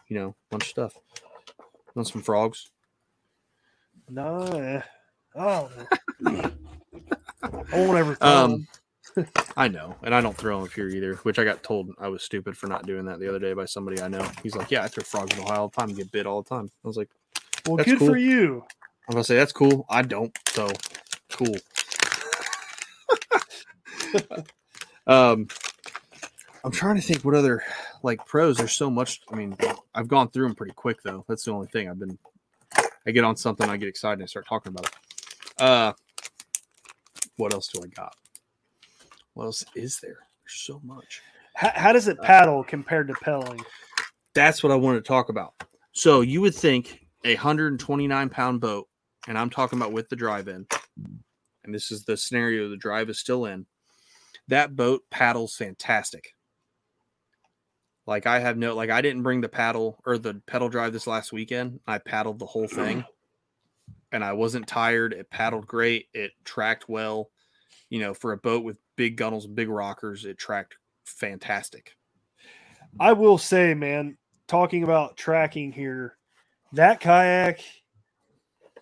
[0.07, 0.93] you know a bunch of stuff.
[1.95, 2.69] Want some frogs?
[4.09, 4.81] No,
[5.35, 5.71] Oh.
[6.25, 7.63] I don't know.
[7.73, 8.15] Won't ever.
[8.15, 8.67] throw Um.
[9.57, 11.15] I know, and I don't throw them up here either.
[11.17, 13.65] Which I got told I was stupid for not doing that the other day by
[13.65, 14.27] somebody I know.
[14.41, 16.41] He's like, "Yeah, I throw frogs in Ohio all the time, and get bit all
[16.41, 17.09] the time." I was like,
[17.65, 18.07] well, good cool.
[18.09, 18.63] for you.
[19.07, 19.85] I'm gonna say that's cool.
[19.89, 20.69] I don't, so
[21.31, 21.55] cool.
[25.07, 25.47] um,
[26.63, 27.63] I'm trying to think what other
[28.01, 28.57] like pros.
[28.57, 29.21] There's so much.
[29.31, 29.55] I mean,
[29.93, 31.23] I've gone through them pretty quick though.
[31.27, 31.89] That's the only thing.
[31.89, 32.17] I've been.
[33.05, 35.61] I get on something, I get excited, and I start talking about it.
[35.61, 35.93] Uh,
[37.35, 38.15] what else do I got?
[39.33, 40.17] What else is there?
[40.43, 41.21] There's so much.
[41.55, 43.61] How, how does it uh, paddle compared to pelling?
[44.33, 45.53] That's what I wanted to talk about.
[45.91, 48.87] So you would think a 129 pound boat,
[49.27, 50.65] and I'm talking about with the drive in,
[51.63, 53.65] and this is the scenario the drive is still in.
[54.47, 56.33] That boat paddles fantastic.
[58.05, 61.07] Like I have no like I didn't bring the paddle or the pedal drive this
[61.07, 61.79] last weekend.
[61.87, 63.05] I paddled the whole thing.
[64.11, 65.13] And I wasn't tired.
[65.13, 66.07] It paddled great.
[66.13, 67.31] It tracked well.
[67.93, 71.91] You know, for a boat with big gunnels and big rockers, it tracked fantastic.
[72.99, 74.17] I will say, man,
[74.47, 76.17] talking about tracking here,
[76.71, 77.59] that kayak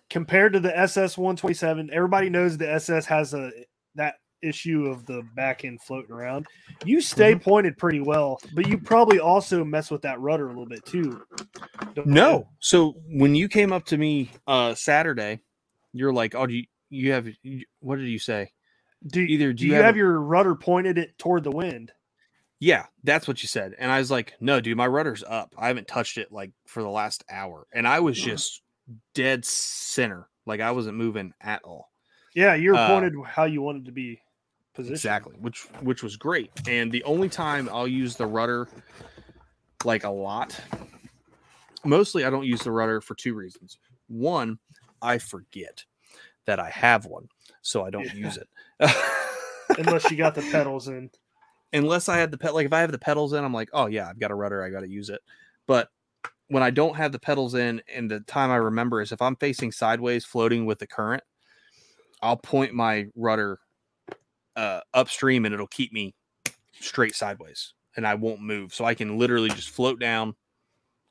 [0.08, 3.50] compared to the SS 127, everybody knows the SS has a
[3.96, 6.46] that issue of the back end floating around.
[6.86, 7.44] You stay Mm-hmm.
[7.44, 11.20] pointed pretty well, but you probably also mess with that rudder a little bit too.
[11.94, 12.14] don't you?
[12.14, 12.48] No.
[12.60, 15.40] So when you came up to me uh Saturday,
[15.92, 17.28] you're like, "Oh, do you, you have
[17.80, 18.50] what did you say?"
[19.06, 21.92] Do either Do you, have, your rudder pointed it toward the wind?
[22.60, 23.74] Yeah, that's what you said.
[23.78, 25.52] And I was like, "No, dude, my rudder's up.
[25.58, 28.62] I haven't touched it like for the last hour." And I was just
[29.14, 30.28] dead center.
[30.46, 31.90] Like I wasn't moving at all.
[32.34, 34.20] Yeah, you're Uh, pointed how you wanted to be
[34.74, 34.96] positioned.
[34.96, 36.52] Exactly, which which was great.
[36.68, 38.68] And the only time I'll use the rudder
[39.84, 40.58] like a lot,
[41.84, 43.78] mostly I don't use the rudder for two reasons.
[44.06, 44.58] One,
[45.00, 45.84] I forget
[46.44, 47.28] that I have one,
[47.60, 48.48] so I don't use it.
[49.78, 51.10] Unless you got the pedals in.
[51.72, 53.86] Unless I had the pet, like if I have the pedals in, I'm like, oh
[53.86, 55.20] yeah, I've got a rudder, I got to use it.
[55.66, 55.88] But
[56.48, 59.36] when I don't have the pedals in, and the time I remember is if I'm
[59.36, 61.22] facing sideways, floating with the current,
[62.20, 63.58] I'll point my rudder
[64.54, 66.14] uh, upstream, and it'll keep me
[66.78, 68.74] straight sideways, and I won't move.
[68.74, 70.34] So I can literally just float down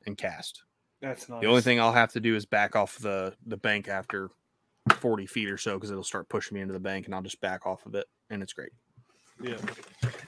[0.06, 0.62] and cast.
[1.00, 1.40] That's nice.
[1.40, 4.30] The only thing I'll have to do is back off the the bank after
[4.90, 7.40] 40 feet or so because it'll start pushing me into the bank, and I'll just
[7.40, 8.72] back off of it, and it's great.
[9.42, 9.58] Yeah.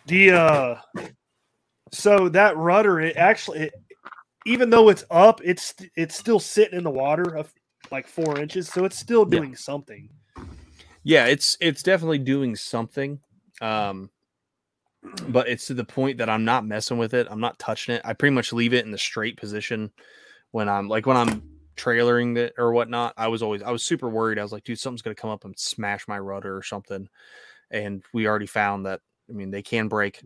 [0.07, 0.76] The uh
[1.92, 3.74] so that rudder it actually it,
[4.46, 7.52] even though it's up, it's it's still sitting in the water of
[7.90, 9.40] like four inches, so it's still Yeah.
[9.40, 10.09] doing something.
[11.02, 13.20] Yeah, it's it's definitely doing something.
[13.61, 14.11] Um
[15.28, 17.26] but it's to the point that I'm not messing with it.
[17.30, 18.02] I'm not touching it.
[18.05, 19.90] I pretty much leave it in the straight position
[20.50, 21.42] when I'm like when I'm
[21.77, 23.14] trailering it or whatnot.
[23.16, 24.39] I was always I was super worried.
[24.39, 27.09] I was like, dude, something's gonna come up and smash my rudder or something.
[27.70, 30.22] And we already found that I mean they can break.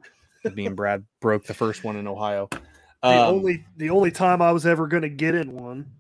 [0.55, 2.49] Me and Brad broke the first one in Ohio.
[2.51, 2.59] The
[3.03, 5.91] Um, only the only time I was ever gonna get in one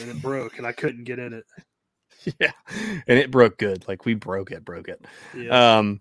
[0.00, 1.44] and it broke and I couldn't get in it.
[2.40, 2.52] yeah
[3.06, 5.04] and it broke good like we broke it broke it
[5.36, 5.78] Yeah.
[5.78, 6.00] um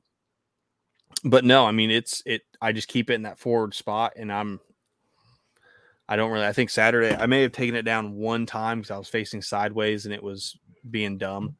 [1.25, 4.31] but no i mean it's it i just keep it in that forward spot and
[4.31, 4.61] i'm
[6.09, 8.91] i don't really i think saturday i may have taken it down one time because
[8.91, 10.57] i was facing sideways and it was
[10.89, 11.55] being dumb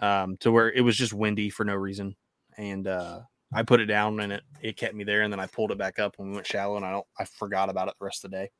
[0.00, 2.14] um to where it was just windy for no reason
[2.56, 3.20] and uh
[3.54, 5.78] i put it down and it it kept me there and then i pulled it
[5.78, 8.24] back up when we went shallow and i don't i forgot about it the rest
[8.24, 8.50] of the day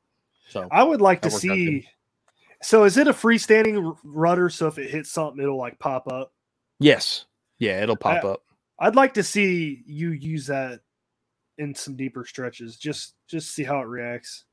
[0.49, 1.55] so I would like to that worked out good.
[1.83, 1.87] see
[2.63, 6.07] so is it a freestanding r- rudder so if it hits something it'll like pop
[6.11, 6.33] up?
[6.79, 7.25] yes
[7.59, 8.41] yeah it'll pop I- up
[8.79, 10.79] I'd like to see you use that
[11.57, 12.77] in some deeper stretches.
[12.77, 14.45] Just just see how it reacts.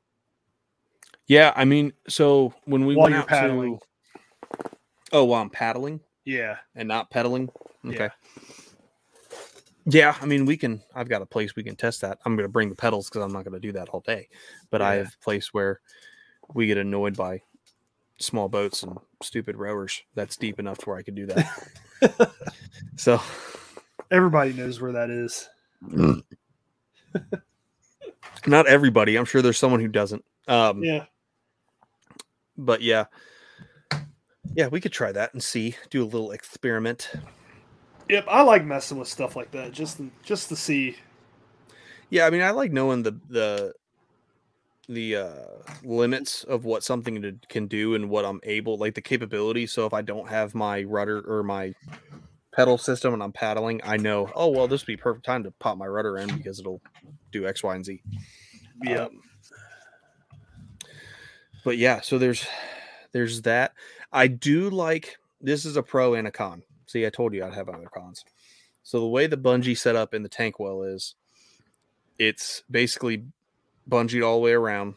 [1.27, 3.79] Yeah, I mean, so when we While went you're out paddling.
[3.79, 4.69] to
[5.11, 6.57] oh, while I'm paddling Yeah.
[6.75, 7.49] and not pedaling,
[7.85, 8.09] okay.
[8.09, 8.09] Yeah.
[9.89, 10.15] Yeah.
[10.21, 10.81] I mean, we can.
[10.95, 12.19] I've got a place we can test that.
[12.25, 14.27] I'm going to bring the pedals because I'm not going to do that all day.
[14.69, 15.79] But I have a place where
[16.53, 17.41] we get annoyed by
[18.19, 20.01] small boats and stupid rowers.
[20.15, 22.31] That's deep enough to where I could do that.
[22.95, 23.21] so
[24.11, 25.49] Everybody knows where that is.
[28.45, 29.17] not everybody.
[29.17, 30.23] I'm sure there's someone who doesn't.
[30.47, 31.05] Um, Yeah.
[32.57, 33.05] But yeah,
[34.55, 35.75] yeah, we could try that and see.
[35.89, 37.11] Do a little experiment.
[38.09, 40.97] Yep, I like messing with stuff like that just to, just to see.
[42.09, 43.73] Yeah, I mean, I like knowing the the
[44.89, 45.45] the uh
[45.83, 49.67] limits of what something can do and what I'm able, like the capability.
[49.67, 51.73] So if I don't have my rudder or my
[52.53, 55.51] pedal system and I'm paddling, I know, oh well, this would be perfect time to
[55.51, 56.81] pop my rudder in because it'll
[57.31, 58.01] do X, Y, and Z.
[58.83, 59.03] Yeah.
[59.03, 59.21] Um,
[61.67, 62.47] but yeah, so there's
[63.11, 63.73] there's that.
[64.13, 66.63] I do like this is a pro and a con.
[66.85, 68.23] See, I told you I'd have other cons.
[68.83, 71.15] So the way the bungee set up in the tank well is
[72.17, 73.25] it's basically
[73.89, 74.95] bungeed all the way around,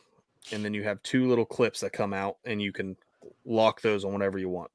[0.53, 2.97] and then you have two little clips that come out, and you can
[3.45, 4.71] lock those on whatever you want.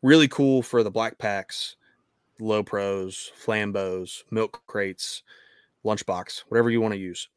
[0.00, 1.74] Really cool for the BlackPaks,
[2.40, 5.22] low pros, flambeaux, milk crates,
[5.84, 7.28] lunchbox, whatever you want to use.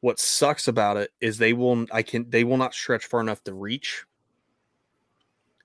[0.00, 3.42] What sucks about it is they will I can they will not stretch far enough
[3.44, 4.04] to reach.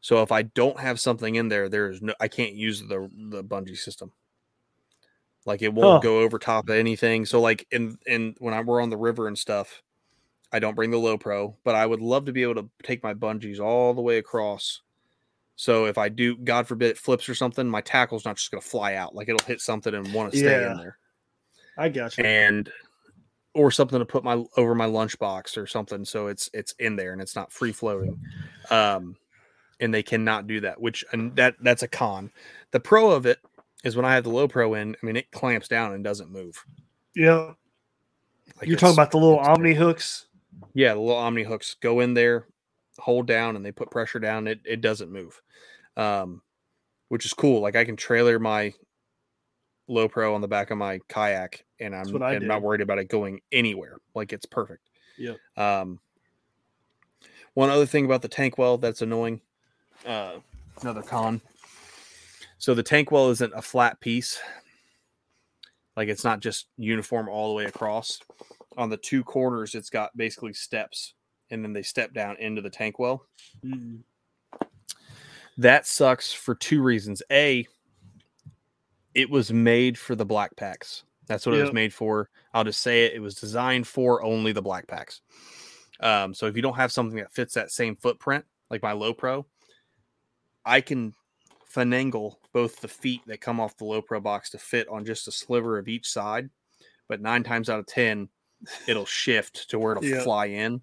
[0.02, 3.44] So if I don't have something in there, there's no I can't use the the
[3.44, 4.12] bungee system.
[5.46, 7.26] Like it won't go over top of anything.
[7.26, 9.82] So like in in when I we're on the river and stuff,
[10.52, 13.04] I don't bring the low pro, but I would love to be able to take
[13.04, 14.82] my bungees all the way across.
[15.56, 18.62] So if I do, God forbid, it flips or something, my tackle's not just going
[18.62, 19.14] to fly out.
[19.14, 20.72] Like it'll hit something and want to stay Yeah.
[20.72, 20.98] in there,
[21.78, 22.24] I got you.
[22.24, 22.72] and
[23.54, 27.14] or something to put my over my lunchbox or something, so it's it's in there
[27.14, 28.20] and it's not free floating.
[28.70, 29.16] Um,
[29.80, 32.32] and they cannot do that, which and that that's a con.
[32.72, 33.40] The pro of it
[33.84, 34.96] is when I have the low pro in.
[35.02, 36.64] I mean, it clamps down and doesn't move.
[37.16, 37.54] Yeah.
[38.58, 40.28] Like You're talking about the little Omni hooks.
[40.74, 42.48] Yeah, the little Omni hooks go in there,
[42.98, 44.48] hold down, and they put pressure down.
[44.48, 45.42] It it doesn't move,
[45.98, 46.42] um,
[47.10, 47.62] which is cool.
[47.62, 48.74] Like I can trailer my
[49.88, 52.82] low pro on the back of my kayak, and I'm, what I I'm not worried
[52.82, 53.98] about it going anywhere.
[54.16, 54.90] Like it's perfect.
[55.18, 55.34] Yeah.
[55.58, 56.00] Um,
[57.54, 59.42] one other thing about the tank well that's annoying,
[60.06, 60.34] uh,
[60.82, 61.42] another con.
[62.58, 64.40] So the tank well isn't a flat piece.
[65.96, 68.20] Like it's not just uniform all the way across.
[68.78, 71.14] On the two corners, it's got basically steps,
[71.52, 73.26] and then they step down into the tank well.
[75.58, 77.22] That sucks for two reasons.
[77.32, 77.68] A,
[79.16, 81.04] it was made for the BlackPaks.
[81.28, 82.30] That's what it was made for.
[82.54, 83.14] I'll just say it.
[83.14, 85.22] It was designed for only the BlackPaks.
[86.00, 89.14] Um, so if you don't have something that fits that same footprint, like my low
[89.14, 89.46] pro,
[90.66, 91.14] I can
[91.74, 95.28] finagle both the feet that come off the low pro box to fit on just
[95.28, 96.50] a sliver of each side.
[97.08, 98.30] But nine times out of ten,
[98.88, 100.24] it'll shift to where it'll Yeah.
[100.24, 100.82] fly in.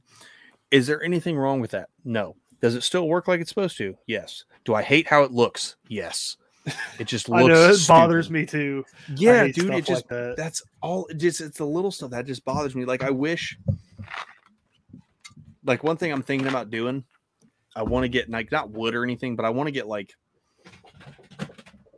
[0.70, 1.88] Is there anything wrong with that?
[2.04, 2.36] No.
[2.60, 3.96] Does it still work like it's supposed to?
[4.06, 4.44] Yes.
[4.64, 5.76] Do I hate how it looks?
[5.88, 6.36] Yes.
[6.98, 7.48] It just I looks.
[7.48, 7.88] know it stupid.
[7.88, 8.84] bothers me too.
[9.16, 9.70] Yeah, dude.
[9.70, 10.34] It just like that.
[10.36, 11.06] that's all.
[11.06, 12.84] It just it's the little stuff that just bothers me.
[12.84, 13.58] Like I wish.
[15.64, 17.04] Like one thing I'm thinking about doing,
[17.76, 20.14] I want to get like not wood or anything, but I want to get like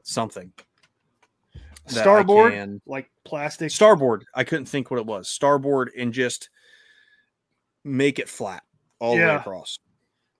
[0.02, 0.52] something.
[1.86, 3.70] Starboard, can- like plastic.
[3.70, 4.24] starboard.
[4.34, 5.28] I couldn't think what it was.
[5.28, 6.48] Starboard and just
[7.84, 8.62] make it flat
[9.00, 9.78] all the way across.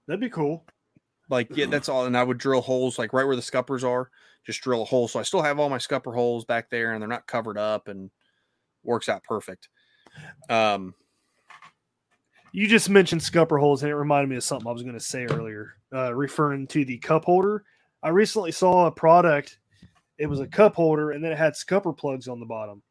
[0.07, 0.65] That'd be cool.
[1.33, 2.05] Like yeah, that's all.
[2.05, 4.11] And I would drill holes like right where the scuppers are.
[4.45, 5.09] Just drill a hole.
[5.09, 7.89] So I still have all my scupper holes back there, and they're not covered up,
[7.89, 8.11] and
[8.85, 9.71] works out perfect.
[10.51, 10.95] Um,
[12.53, 15.01] You just mentioned scupper holes, and it reminded me of something I was going to
[15.01, 17.65] say earlier, uh, referring to the cup holder.
[18.03, 19.59] I recently saw a product.
[20.19, 22.83] It was a cup holder, and then it had scupper plugs on the bottom.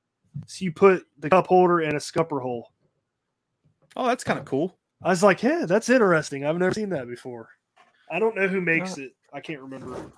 [0.47, 2.71] So you put the cup holder in a scupper hole.
[3.95, 4.79] oh, that's kind of cool.
[5.03, 6.43] I was like, "Yeah, that's interesting.
[6.43, 7.49] I've never seen that before."
[8.11, 9.15] I don't know who makes Uh, it.
[9.33, 10.11] I can't remember.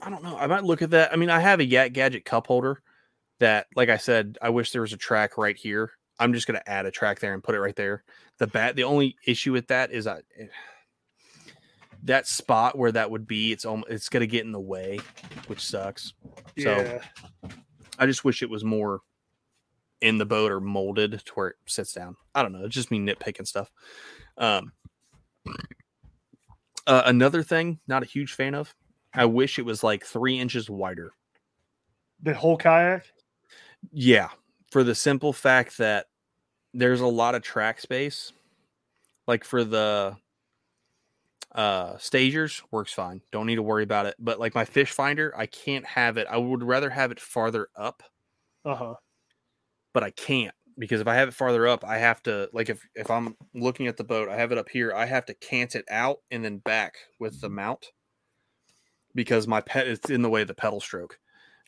[0.00, 0.36] I don't know.
[0.38, 1.12] I might look at that.
[1.12, 2.80] I mean, I have a Yak Gadget cup holder
[3.40, 5.90] that, like I said, I wish there was a track right here.
[6.18, 8.04] I'm just gonna add a track there and put it right there.
[8.38, 8.76] The bat.
[8.76, 10.46] The only issue with that is I eh,
[12.04, 13.52] that spot where that would be.
[13.52, 15.00] It's almost it's gonna get in the way,
[15.48, 16.14] which sucks.
[16.58, 17.02] So Yeah,
[17.98, 19.00] I just wish it was more
[20.00, 22.16] in the boat or molded to where it sits down.
[22.34, 22.64] I don't know.
[22.64, 23.70] It's just me nitpicking stuff.
[24.38, 24.72] Um,
[26.86, 28.74] uh, another thing, not a huge fan of.
[29.14, 31.12] I wish it was like three inches wider.
[32.22, 33.06] the whole kayak.
[33.92, 34.30] Yeah,
[34.70, 36.06] for the simple fact that
[36.74, 38.32] there's a lot of track space.
[39.26, 40.16] Like for the
[41.52, 43.20] uh stagers works fine.
[43.32, 44.14] Don't need to worry about it.
[44.18, 46.26] But like my fish finder, I can't have it.
[46.30, 48.02] I would rather have it farther up,
[48.64, 48.94] Uh huh.
[49.92, 52.86] but I can't because if I have it farther up, I have to like if
[52.94, 55.74] if I'm looking at the boat, I have it up here, I have to cant
[55.74, 57.92] it out and then back with the mount
[59.14, 61.18] because my pet it's in the way of the pedal stroke.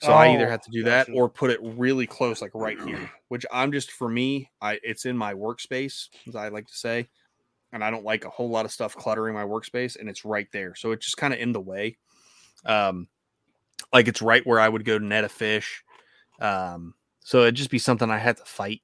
[0.01, 2.79] So I either Oh, have to do that or put it really close, like right
[2.81, 6.75] here, which I'm just for me, I it's in my workspace, as I like to
[6.77, 7.09] say,
[7.73, 10.49] and I don't like a whole lot of stuff cluttering my workspace, and it's right
[10.53, 11.99] there, so it's just kind of in the way.
[12.67, 13.09] Um,
[13.93, 15.83] like it's right where I would go to net a fish.
[16.41, 18.83] Um, so it'd just be something I had to fight,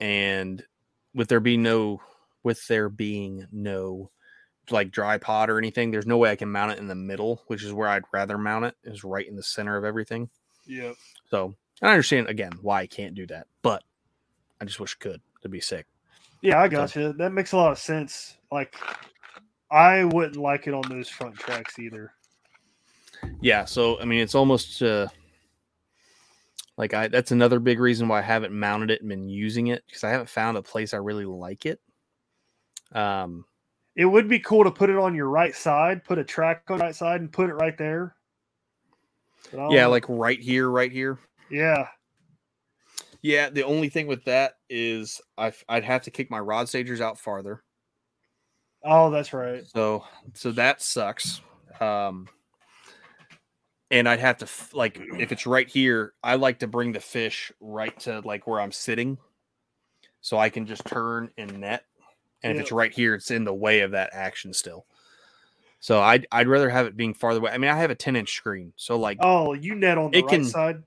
[0.00, 0.64] and
[1.14, 2.00] with there being no,
[2.42, 4.10] with there being no
[4.70, 7.42] like dry pot or anything, there's no way I can mount it in the middle,
[7.46, 10.30] which is where I'd rather mount it, is right in the center of everything.
[10.66, 10.92] Yeah.
[11.30, 13.82] So I understand again why I can't do that, but
[14.60, 15.20] I just wish I could.
[15.42, 15.86] To be sick.
[16.42, 17.14] Yeah, I got you.
[17.14, 18.36] That makes a lot of sense.
[18.52, 18.76] Like,
[19.70, 22.12] I wouldn't like it on those front tracks either.
[23.40, 25.06] Yeah, so I mean, it's almost uh,
[26.80, 27.08] like I.
[27.08, 30.10] That's another big reason why I haven't mounted it and been using it because I
[30.10, 31.78] haven't found a place I really like it.
[32.92, 33.44] Um,
[33.94, 36.78] It would be cool to put it on your right side, put a track on
[36.78, 38.16] the right side, and put it right there.
[39.50, 41.18] But I don't yeah, like right here, right here.
[41.50, 41.88] yeah,
[43.22, 47.00] Yeah, the only thing with that is I I'd have to kick my rod stagers
[47.00, 47.62] out farther.
[48.82, 49.66] Oh, that's right.
[49.66, 50.04] So
[50.34, 51.42] so that sucks.
[51.80, 52.28] Um
[53.90, 57.52] and I'd have to like if it's right here, I like to bring the fish
[57.60, 59.18] right to like where I'm sitting
[60.20, 61.84] so I can just turn and net.
[62.42, 64.86] And if it's right here, it's in the way of that action still.
[65.78, 67.50] So I'd I'd rather have it being farther away.
[67.52, 70.18] I mean, I have a 10 inch screen, so like Oh, you net on the
[70.18, 70.82] It right can- side.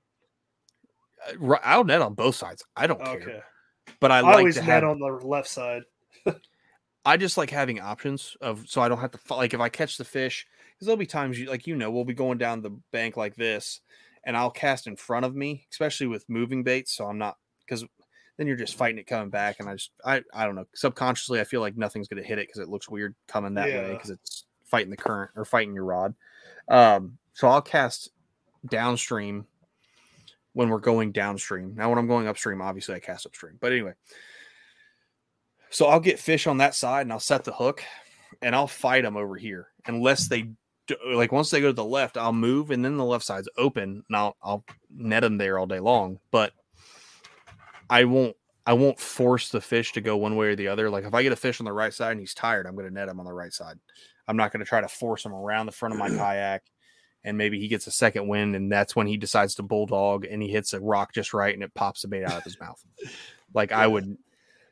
[1.28, 2.64] uh, I'll net on both sides.
[2.76, 3.14] I don't care.
[3.14, 3.40] Okay.
[4.00, 5.82] But I I, like always to net have on the left side.
[7.04, 9.96] I just like having options of so I don't have to like if I catch
[9.98, 12.76] the fish because there'll be times you like you know we'll be going down the
[12.92, 13.80] bank like this
[14.26, 16.94] and I'll cast in front of me, especially with moving baits.
[16.96, 17.84] So I'm not because
[18.36, 21.40] then you're just fighting it coming back, and I just I I don't know subconsciously
[21.40, 24.10] I feel like nothing's gonna hit it because it looks weird coming that way because
[24.10, 26.14] it's fighting the current or fighting your rod.
[26.68, 28.10] Um, so I'll cast
[28.66, 29.46] downstream
[30.54, 31.74] when we're going downstream.
[31.76, 33.58] Now when I'm going upstream, obviously I cast upstream.
[33.60, 33.92] But anyway,
[35.70, 37.84] so I'll get fish on that side and I'll set the hook
[38.40, 40.50] and I'll fight them over here unless they
[41.06, 44.04] like once they go to the left, I'll move and then the left side's open
[44.08, 44.64] and I'll I'll
[44.94, 46.18] net them there all day long.
[46.30, 46.52] But
[47.88, 50.90] I won't I won't force the fish to go one way or the other.
[50.90, 52.88] Like if I get a fish on the right side and he's tired, I'm going
[52.88, 53.78] to net him on the right side.
[54.26, 56.62] I'm not going to try to force him around the front of my kayak
[57.24, 60.42] and maybe he gets a second wind and that's when he decides to bulldog and
[60.42, 62.82] he hits a rock just right and it pops the bait out of his mouth.
[63.54, 64.16] Like I would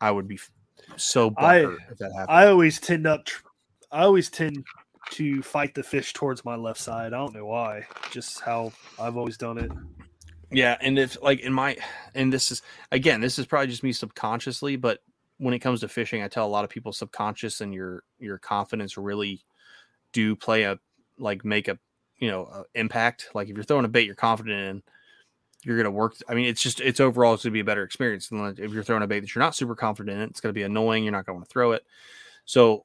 [0.01, 0.39] I would be
[0.97, 2.27] so I if that happened.
[2.29, 3.25] I always tend up.
[3.25, 3.47] tr-
[3.91, 4.65] I always tend
[5.11, 7.13] to fight the fish towards my left side.
[7.13, 7.87] I don't know why.
[8.11, 9.71] Just how I've always done it.
[10.51, 11.77] Yeah, and if like in my
[12.15, 15.01] and this is again, this is probably just me subconsciously, but
[15.39, 18.39] when it comes to fishing, I tell a lot of people subconscious and your your
[18.39, 19.43] confidence really
[20.13, 20.79] do play a
[21.19, 21.79] like make a
[22.19, 23.31] you know a impact.
[23.35, 24.83] Like if you're throwing a bait you're confident in,
[25.65, 26.17] you're gonna work.
[26.29, 28.83] I mean, it's just it's overall it's gonna be a better experience than if you're
[28.83, 30.29] throwing a bait that you're not super confident in.
[30.29, 31.05] It's gonna be annoying.
[31.05, 31.85] You're not gonna want to throw it.
[32.45, 32.85] So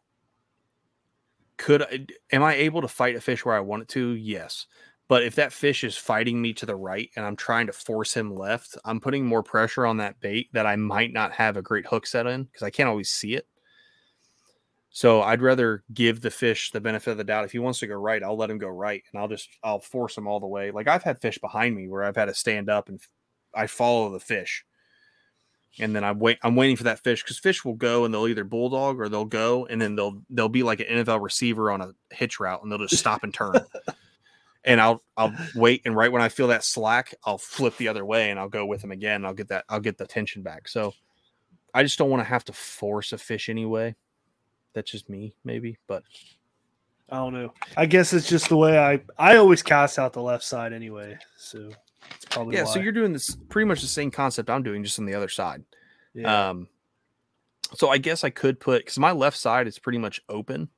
[1.57, 4.11] could I, am I able to fight a fish where I want it to?
[4.11, 4.67] Yes.
[5.07, 8.13] But if that fish is fighting me to the right and I'm trying to force
[8.13, 11.61] him left, I'm putting more pressure on that bait that I might not have a
[11.61, 13.47] great hook set in because I can't always see it.
[14.89, 17.45] So I'd rather give the fish the benefit of the doubt.
[17.45, 19.79] If he wants to go right, I'll let him go right and I'll just I'll
[19.79, 20.71] force him all the way.
[20.71, 22.99] Like I've had fish behind me where I've had to stand up and
[23.55, 24.65] I follow the fish.
[25.79, 28.27] And then I wait I'm waiting for that fish because fish will go and they'll
[28.27, 31.81] either bulldog or they'll go and then they'll they'll be like an NFL receiver on
[31.81, 33.53] a hitch route and they'll just stop and turn
[34.67, 38.05] and I'll I'll wait and right when I feel that slack, I'll flip the other
[38.05, 39.25] way and I'll go with them again.
[39.25, 40.67] I'll get that I'll get the tension back.
[40.67, 40.93] So
[41.73, 43.95] I just don't want to have to force a fish anyway.
[44.73, 46.03] That's just me, maybe, but
[47.09, 47.53] I don't know.
[47.77, 51.17] I guess it's just the way I I always cast out the left side anyway.
[51.37, 51.69] So
[52.15, 52.63] it's probably yeah.
[52.63, 52.73] why.
[52.73, 55.29] So you're doing this pretty much the same concept I'm doing, just on the other
[55.29, 55.63] side.
[56.13, 56.49] Yeah.
[56.49, 56.67] Um,
[57.75, 60.69] so I guess I could put because my left side is pretty much open.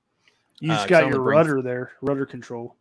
[0.60, 2.76] you uh, just I got your rudder there, rudder control.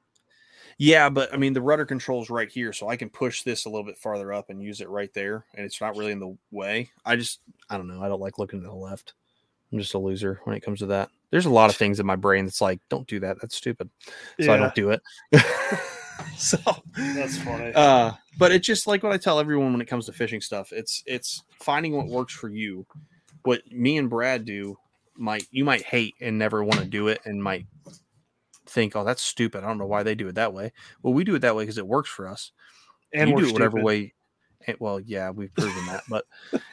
[0.79, 3.69] Yeah, but I mean the rudder control's right here, so I can push this a
[3.69, 6.37] little bit farther up and use it right there, and it's not really in the
[6.51, 6.91] way.
[7.05, 8.03] I just I don't know.
[8.03, 9.15] I don't like looking to the left.
[9.73, 11.11] I'm just a loser when it comes to that.
[11.31, 13.39] There's a lot of things in my brain that's like, don't do that.
[13.41, 13.91] That's stupid.
[14.41, 15.03] So I don't do it.
[16.37, 16.59] so
[16.97, 17.73] That's funny.
[17.75, 20.73] uh but it's just like what I tell everyone when it comes to fishing stuff.
[20.73, 22.87] It's it's finding what works for you.
[23.43, 24.77] What me and Brad do
[25.17, 27.67] might you might hate and never want to do it and might
[28.67, 29.65] think, oh, that's stupid.
[29.65, 30.73] I don't know why they do it that way.
[31.03, 32.53] Well, we do it that way because it works for us.
[33.13, 33.85] And you do it whatever stupid.
[33.85, 34.15] way.
[34.67, 36.27] eh, Well, yeah, we've proven that, but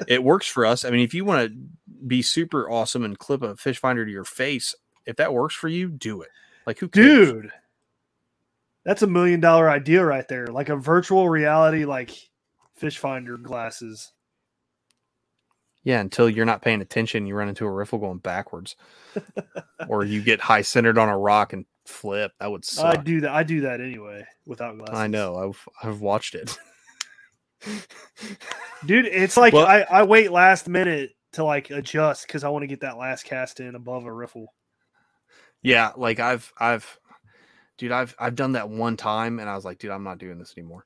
[0.08, 0.84] it works for us.
[0.86, 1.58] I mean, if you want to
[2.06, 4.76] be super awesome and clip a fish finder to your face,
[5.06, 6.30] if that works for you, do it.
[6.68, 7.32] Like who cares?
[7.32, 7.52] Dude.
[8.86, 10.48] That's a million dollar idea right there.
[10.48, 12.12] Like a virtual reality like
[12.76, 14.12] fish finder glasses.
[15.84, 18.76] Yeah, until you're not paying attention, you run into a riffle going backwards,
[19.88, 22.32] or you get high centered on a rock and flip.
[22.40, 22.98] That would suck.
[22.98, 23.32] I do that.
[23.32, 24.96] I do that anyway without glasses.
[24.96, 25.36] I know.
[25.36, 26.58] I've I've watched it.
[28.86, 32.64] Dude, it's like Well- I, I wait last minute to like adjust because I want
[32.64, 34.54] to get that last cast in above a riffle.
[35.62, 37.00] yeah, like I've I've,
[37.78, 40.40] dude, I've I've done that one time, and I was like, dude, I'm not doing
[40.40, 40.86] this anymore.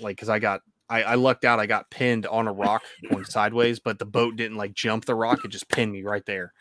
[0.00, 1.60] Like, cause I got I, I lucked out.
[1.60, 5.14] I got pinned on a rock going sideways, but the boat didn't like jump the
[5.14, 6.52] rock; it just pinned me right there.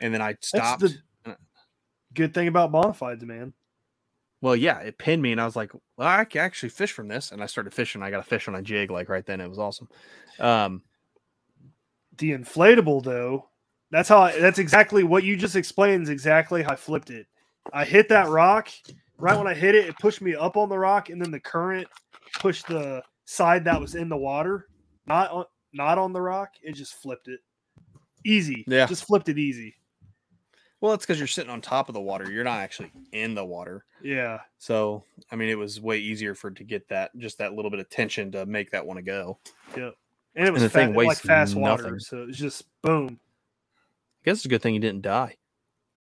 [0.00, 0.80] And then I stopped.
[0.80, 0.96] the
[2.14, 3.52] good thing about bonafides, man.
[4.40, 7.08] Well, yeah, it pinned me, and I was like, "Well, I can actually fish from
[7.08, 8.02] this." And I started fishing.
[8.02, 9.40] I got a fish on a jig, like right then.
[9.40, 9.88] It was awesome.
[10.38, 10.82] Um,
[12.18, 13.48] The inflatable though,
[13.90, 17.26] that's how I, that's exactly what you just explained is exactly how I flipped it.
[17.72, 18.68] I hit that rock
[19.18, 21.40] right when I hit it, it pushed me up on the rock, and then the
[21.40, 21.86] current
[22.40, 24.68] pushed the side that was in the water,
[25.06, 26.50] not on not on the rock.
[26.62, 27.40] It just flipped it.
[28.24, 28.64] Easy.
[28.66, 28.86] Yeah.
[28.86, 29.74] Just flipped it easy.
[30.80, 32.30] Well, it's because you're sitting on top of the water.
[32.30, 33.86] You're not actually in the water.
[34.02, 34.40] Yeah.
[34.58, 37.70] So, I mean, it was way easier for it to get that just that little
[37.70, 39.38] bit of tension to make that want to go.
[39.76, 39.94] Yep.
[40.36, 43.18] And it was the fa- thing like fast water, so it was just boom.
[43.18, 45.36] I guess it's a good thing you didn't die.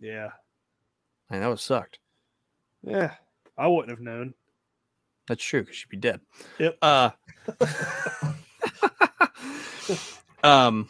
[0.00, 0.28] Yeah.
[1.30, 1.98] Man, that would sucked.
[2.82, 3.14] Yeah.
[3.56, 4.34] I wouldn't have known.
[5.26, 6.20] That's true because you'd be dead.
[6.58, 6.78] Yep.
[6.80, 7.10] Uh,
[10.42, 10.88] um,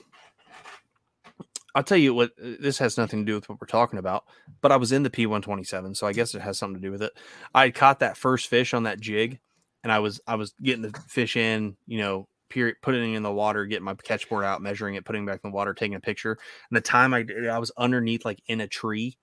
[1.75, 2.33] I'll tell you what.
[2.43, 4.25] uh, This has nothing to do with what we're talking about,
[4.61, 7.03] but I was in the P127, so I guess it has something to do with
[7.03, 7.13] it.
[7.55, 9.39] I caught that first fish on that jig,
[9.83, 13.23] and I was I was getting the fish in, you know, period, putting it in
[13.23, 15.75] the water, getting my catch board out, measuring it, putting it back in the water,
[15.75, 16.33] taking a picture.
[16.71, 19.17] And the time I did, I was underneath, like in a tree,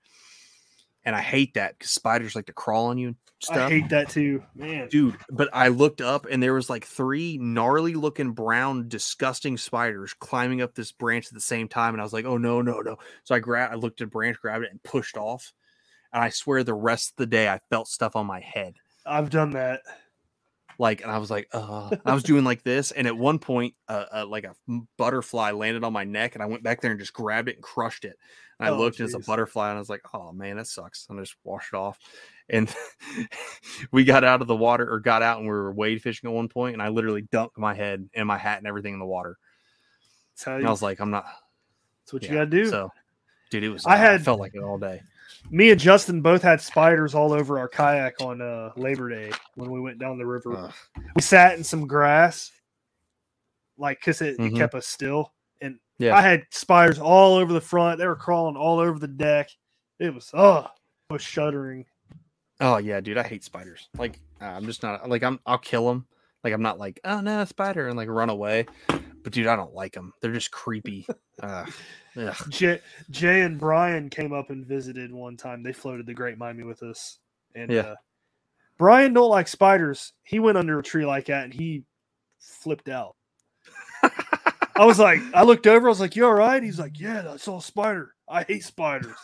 [1.04, 3.88] and I hate that because spiders like to crawl on you and stuff I hate
[3.90, 4.88] that too, man.
[4.88, 10.14] dude but i looked up and there was like three gnarly looking brown disgusting spiders
[10.14, 12.80] climbing up this branch at the same time and i was like oh no no
[12.80, 15.52] no so i grabbed i looked at a branch grabbed it and pushed off
[16.14, 18.74] and i swear the rest of the day i felt stuff on my head
[19.06, 19.82] I've done that.
[20.78, 23.74] Like and i was like uh i was doing like this and at one point
[23.88, 24.54] uh, uh like a
[24.98, 27.62] butterfly landed on my neck and i went back there and just grabbed it and
[27.64, 28.18] crushed it
[28.58, 30.66] and i Oh, looked and it's a butterfly and i was like oh man that
[30.66, 31.98] sucks and i just washed it off
[32.48, 32.72] and
[33.92, 36.34] we got out of the water or got out and we were wade fishing at
[36.34, 39.06] one point and i literally dunked my head and my hat and everything in the
[39.06, 39.36] water
[40.34, 41.24] That's how and i was like i'm not
[42.04, 42.66] that's what you gotta do.
[42.66, 42.90] so
[43.50, 45.02] dude it was I I had- felt like it all day
[45.50, 49.70] Me and Justin both had spiders all over our kayak on uh, Labor Day when
[49.70, 50.56] we went down the river.
[50.56, 50.72] Ugh.
[51.14, 52.50] We sat in some grass,
[53.78, 54.56] like because it, it Mhm.
[54.56, 55.32] kept us still.
[55.60, 57.98] And yeah I had spiders all over the front.
[57.98, 59.50] They were crawling all over the deck.
[59.98, 60.66] It was oh,
[61.10, 61.86] I was shuddering.
[62.60, 63.88] Oh yeah, dude, I hate spiders.
[63.96, 65.40] Like I'm just not like I'm.
[65.46, 66.06] I'll kill them.
[66.44, 68.66] Like I'm not like oh no a spider and like run away.
[69.26, 70.12] But dude, I don't like them.
[70.22, 71.04] They're just creepy.
[71.42, 71.66] Uh.
[72.48, 72.78] Jay,
[73.10, 75.64] Jay and Brian came up and visited one time.
[75.64, 77.18] They floated the Great Miami with us,
[77.56, 77.80] and Yeah.
[77.80, 77.94] uh,
[78.78, 80.12] Brian don't like spiders.
[80.22, 81.82] He went under a tree like that, and he
[82.38, 83.16] flipped out.
[84.04, 85.88] I was like, I looked over.
[85.88, 88.14] I was like, "You all right?" He's like, "Yeah, I saw a spider.
[88.28, 89.16] I hate spiders."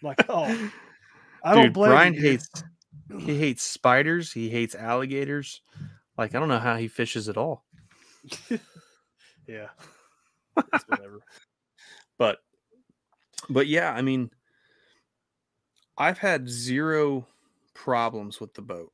[0.00, 0.70] I'm like, oh,
[1.42, 2.48] I don't blame Brian you, hates.
[3.18, 4.32] He hates spiders.
[4.32, 5.60] He hates alligators.
[6.16, 7.64] Like I don't know how he fishes at all.
[9.50, 9.68] Yeah,
[10.86, 11.20] whatever.
[12.18, 12.38] but
[13.48, 14.30] but yeah i mean
[15.98, 17.26] i've had zero
[17.74, 18.92] problems with the boat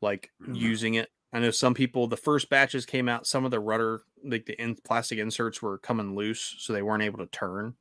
[0.00, 1.08] like using it.
[1.32, 4.60] I know some people the first batches came out some of the rudder like the
[4.62, 7.74] in, plastic inserts were coming loose so they weren't able to turn.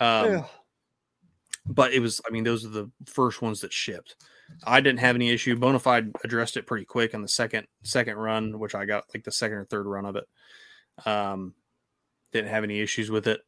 [0.00, 0.44] Um Yeah.
[1.66, 4.16] but it was i mean those are the first ones that shipped.
[4.64, 5.56] I didn't have any issue.
[5.56, 9.32] Bonafide addressed it pretty quick on the second second run which i got like the
[9.32, 10.24] second or third run of it
[11.06, 11.54] um
[12.32, 13.40] didn't have any issues with it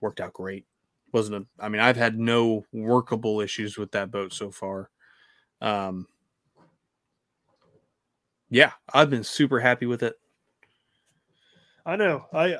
[0.00, 0.64] worked out great
[1.12, 4.90] wasn't a i mean i've had no workable issues with that boat so far
[5.60, 6.06] um
[8.50, 10.16] yeah i've been super happy with it
[11.86, 12.26] I know.
[12.32, 12.56] I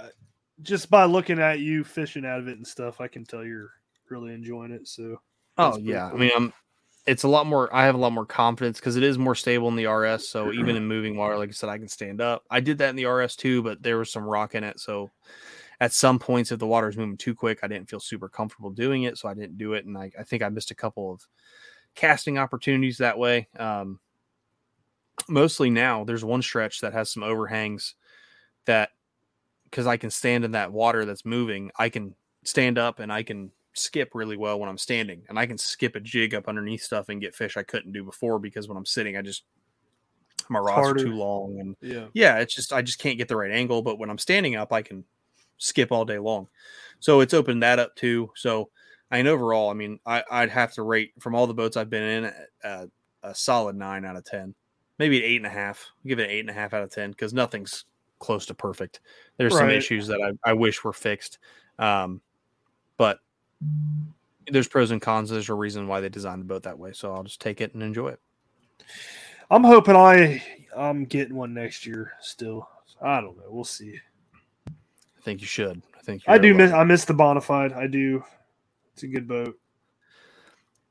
[0.63, 3.71] just by looking at you fishing out of it and stuff, I can tell you're
[4.11, 4.87] really enjoying it.
[4.87, 5.21] So,
[5.57, 6.19] Oh yeah, cool.
[6.19, 6.53] I mean, I'm.
[7.07, 7.75] It's a lot more.
[7.75, 10.29] I have a lot more confidence because it is more stable in the RS.
[10.29, 12.45] So even in moving water, like I said, I can stand up.
[12.51, 14.81] I did that in the RS too, but there was some rock in it.
[14.81, 15.11] So
[15.81, 18.71] at some points, if the water is moving too quick, I didn't feel super comfortable
[18.71, 19.85] doing it, so I didn't do it.
[19.85, 21.27] And I, I think I missed a couple of
[21.95, 23.49] casting opportunities that way.
[23.59, 24.01] Um,
[25.29, 27.95] mostly now, there's one stretch that has some overhangs
[28.67, 28.91] that
[29.65, 33.23] because I can stand in that water that's moving, I can stand up and I
[33.25, 36.83] can skip really well when I'm standing, and I can skip a jig up underneath
[36.83, 39.45] stuff and get fish I couldn't do before because when I'm sitting, I just
[40.49, 42.07] my rods are too long and yeah.
[42.13, 43.83] yeah, it's just I just can't get the right angle.
[43.83, 45.05] But when I'm standing up, I can
[45.59, 46.49] skip all day long.
[47.01, 48.31] So it's opened that up too.
[48.37, 48.71] So
[49.11, 51.91] I mean, overall, I mean, I, I'd have to rate from all the boats I've
[51.91, 52.33] been in
[52.65, 52.87] uh,
[53.23, 54.55] a solid nine out of ten,
[54.99, 55.87] maybe an eight and a half.
[55.99, 57.85] I'll give it an eight and a half out of ten because nothing's
[58.19, 59.01] close to perfect.
[59.37, 61.39] There's some issues that I, I wish were fixed,
[61.79, 62.21] um,
[62.97, 63.19] but
[64.51, 65.31] there's pros and cons.
[65.31, 66.93] There's a reason why they designed the boat that way.
[66.93, 68.21] So I'll just take it and enjoy it.
[69.51, 70.43] I'm hoping I
[70.77, 72.13] I'm getting one next year.
[72.21, 72.69] Still,
[73.01, 73.45] I don't know.
[73.49, 74.01] We'll see.
[74.69, 75.83] I think you should.
[75.97, 77.75] I think I do miss I miss the Bonafide.
[77.75, 78.25] I do.
[78.93, 79.59] It's a good boat.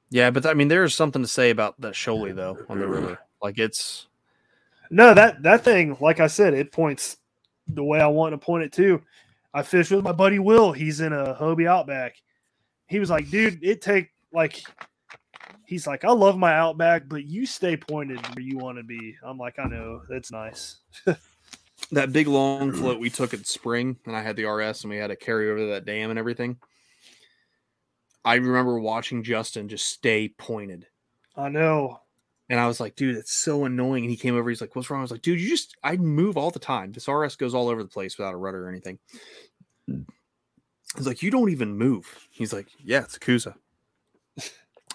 [0.10, 3.20] Yeah, but I mean, there's something to say about that Shoalie though on the river.
[3.42, 4.08] Like it's
[4.90, 7.18] No, that that thing, like I said, it points
[7.68, 9.02] the way I want to point it to.
[9.54, 10.72] I fished with my buddy Will.
[10.72, 12.16] He's in a Hobie Outback.
[12.88, 14.64] He was like, dude, it take like
[15.66, 19.16] he's like, I love my Outback, but you stay pointed where you want to be.
[19.24, 20.78] I'm like, I know, that's nice.
[21.92, 24.98] that big long float we took in spring, and I had the RS, and we
[24.98, 26.58] had to carry over that dam and everything.
[28.26, 30.88] I remember watching Justin just stay pointed.
[31.36, 32.00] I know.
[32.50, 34.04] And I was like, dude, it's so annoying.
[34.04, 35.00] And he came over, he's like, what's wrong?
[35.00, 36.92] I was like, dude, you just, I move all the time.
[36.92, 39.00] This RS goes all over the place without a rudder or anything.
[40.96, 42.28] He's like, you don't even move.
[42.30, 43.56] He's like, yeah, it's a Coosa.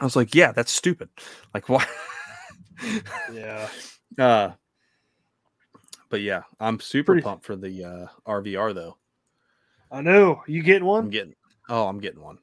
[0.01, 1.09] I was like, yeah, that's stupid.
[1.53, 1.85] Like, why?
[3.33, 3.69] yeah.
[4.19, 4.53] Uh,
[6.09, 7.23] but yeah, I'm super Pretty...
[7.23, 8.97] pumped for the uh, RVR though.
[9.91, 10.43] I know.
[10.47, 11.05] You getting one?
[11.05, 11.35] I'm getting.
[11.69, 12.39] Oh, I'm getting one.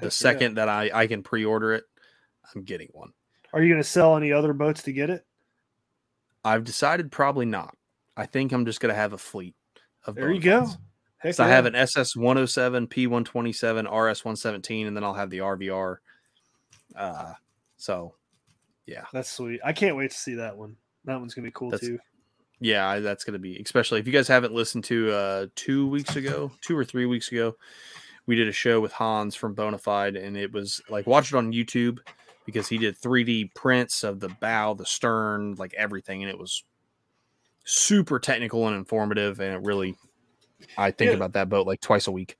[0.00, 0.64] the second yeah.
[0.64, 1.84] that I I can pre-order it,
[2.54, 3.12] I'm getting one.
[3.52, 5.24] Are you going to sell any other boats to get it?
[6.44, 7.76] I've decided probably not.
[8.16, 9.54] I think I'm just going to have a fleet
[10.04, 10.16] of.
[10.16, 10.68] There you go.
[11.22, 11.48] So yeah.
[11.48, 15.96] I have an SS 107, P 127, RS 117, and then I'll have the RVR.
[16.94, 17.32] Uh,
[17.76, 18.14] so,
[18.86, 19.60] yeah, that's sweet.
[19.64, 20.76] I can't wait to see that one.
[21.04, 21.98] That one's gonna be cool that's, too.
[22.60, 26.50] Yeah, that's gonna be especially if you guys haven't listened to uh two weeks ago,
[26.60, 27.56] two or three weeks ago,
[28.26, 31.52] we did a show with Hans from Bonafide, and it was like watch it on
[31.52, 31.98] YouTube
[32.46, 36.64] because he did 3D prints of the bow, the stern, like everything, and it was
[37.64, 39.96] super technical and informative, and it really
[40.76, 41.16] I think yeah.
[41.16, 42.36] about that boat like twice a week.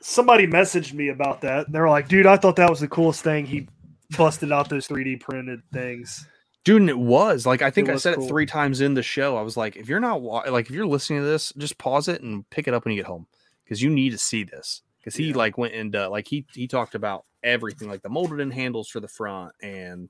[0.00, 1.70] Somebody messaged me about that.
[1.70, 3.68] They were like, "Dude, I thought that was the coolest thing." He
[4.16, 6.26] busted out those 3D printed things.
[6.64, 8.24] Dude, and it was like I think I said cool.
[8.24, 9.36] it three times in the show.
[9.36, 12.22] I was like, if you're not like if you're listening to this, just pause it
[12.22, 13.26] and pick it up when you get home
[13.64, 14.82] because you need to see this.
[14.98, 15.36] Because he yeah.
[15.36, 18.98] like went into like he he talked about everything like the molded in handles for
[18.98, 20.08] the front and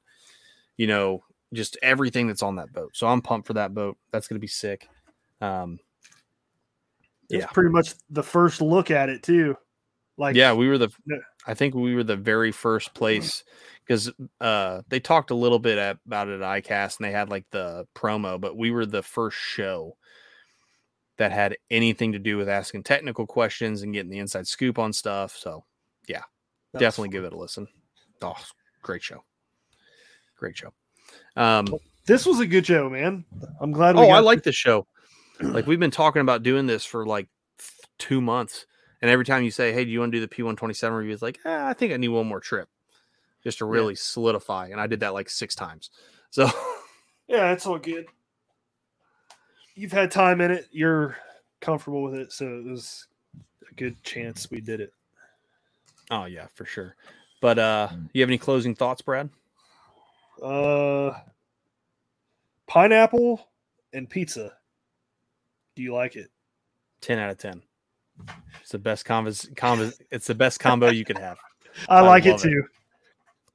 [0.78, 1.22] you know
[1.52, 2.96] just everything that's on that boat.
[2.96, 3.98] So I'm pumped for that boat.
[4.10, 4.88] That's gonna be sick.
[5.42, 5.78] Um,
[7.30, 7.46] it's yeah.
[7.46, 9.56] pretty much the first look at it too.
[10.18, 10.90] Like yeah, we were the
[11.46, 13.44] I think we were the very first place
[13.84, 14.10] because
[14.40, 17.44] uh, they talked a little bit at, about it at ICAST and they had like
[17.50, 19.96] the promo, but we were the first show
[21.18, 24.92] that had anything to do with asking technical questions and getting the inside scoop on
[24.92, 25.36] stuff.
[25.36, 25.64] So
[26.08, 26.22] yeah,
[26.72, 27.68] That's definitely give it a listen.
[28.22, 28.36] Oh,
[28.82, 29.22] great show.
[30.38, 30.72] Great show.
[31.36, 31.66] Um,
[32.06, 33.24] this was a good show, man.
[33.60, 33.96] I'm glad.
[33.96, 34.86] oh, I like this show.
[35.40, 37.28] Like we've been talking about doing this for like
[37.98, 38.66] two months,
[39.02, 41.22] and every time you say, "Hey, do you want to do the P127 review?" It's
[41.22, 42.68] like, eh, I think I need one more trip
[43.46, 44.00] just to really yeah.
[44.00, 44.68] solidify.
[44.72, 45.90] And I did that like six times.
[46.30, 46.50] So
[47.28, 48.06] yeah, it's all good.
[49.74, 50.66] You've had time in it.
[50.72, 51.16] You're
[51.60, 53.06] comfortable with it, so it was
[53.70, 54.92] a good chance we did it.
[56.10, 56.96] Oh yeah, for sure.
[57.40, 59.28] But uh you have any closing thoughts, Brad?
[60.42, 61.12] Uh
[62.66, 63.48] pineapple
[63.92, 64.55] and pizza.
[65.76, 66.30] Do you like it?
[67.02, 67.62] 10 out of 10.
[68.60, 69.30] It's the best combo,
[70.10, 71.38] it's the best combo you could have.
[71.88, 72.64] I, I like it too.
[72.64, 72.76] It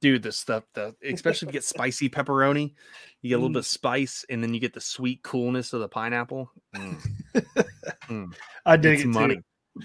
[0.01, 2.73] dude, the stuff, the especially if you get spicy pepperoni,
[3.21, 3.53] you get a little mm.
[3.53, 6.51] bit of spice, and then you get the sweet coolness of the pineapple.
[6.75, 7.07] Mm.
[8.07, 8.33] mm.
[8.65, 9.35] I dig it's it money,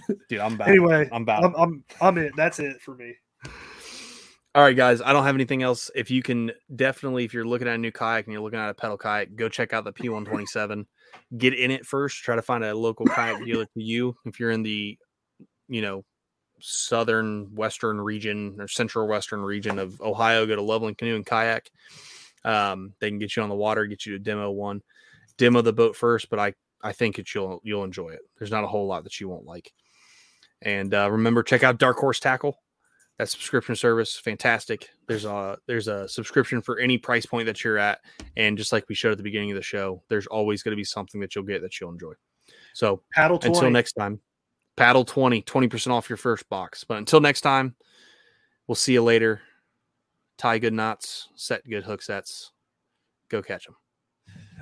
[0.08, 0.16] too.
[0.28, 0.40] dude.
[0.40, 0.68] I'm back.
[0.68, 1.44] Anyway, I'm back.
[1.44, 2.32] I'm, I'm I'm it.
[2.36, 3.14] That's it for me.
[4.56, 5.02] All right, guys.
[5.02, 5.90] I don't have anything else.
[5.94, 8.70] If you can definitely, if you're looking at a new kayak and you're looking at
[8.70, 10.86] a pedal kayak, go check out the P127.
[11.36, 12.22] Get in it first.
[12.22, 14.16] Try to find a local kayak dealer to you.
[14.24, 14.96] If you're in the,
[15.68, 16.06] you know,
[16.58, 21.70] southern western region or central western region of Ohio, go to Loveland Canoe and Kayak.
[22.42, 24.80] Um, they can get you on the water, get you to demo one,
[25.36, 28.20] demo the boat first, but I I think it you'll you'll enjoy it.
[28.38, 29.70] There's not a whole lot that you won't like.
[30.62, 32.56] And uh, remember, check out Dark Horse Tackle.
[33.18, 34.90] That subscription service, fantastic.
[35.08, 38.00] There's a there's a subscription for any price point that you're at,
[38.36, 40.76] and just like we showed at the beginning of the show, there's always going to
[40.76, 42.12] be something that you'll get that you'll enjoy.
[42.74, 43.56] So paddle 20.
[43.56, 44.20] until next time.
[44.76, 46.84] Paddle 20, 20% off your first box.
[46.84, 47.74] But until next time,
[48.66, 49.40] we'll see you later.
[50.36, 52.52] Tie good knots, set good hook sets.
[53.30, 53.76] Go catch them.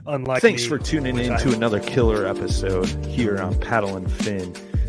[0.06, 4.54] Unlike Thanks me, for tuning in to another killer episode here on Paddle and Fin.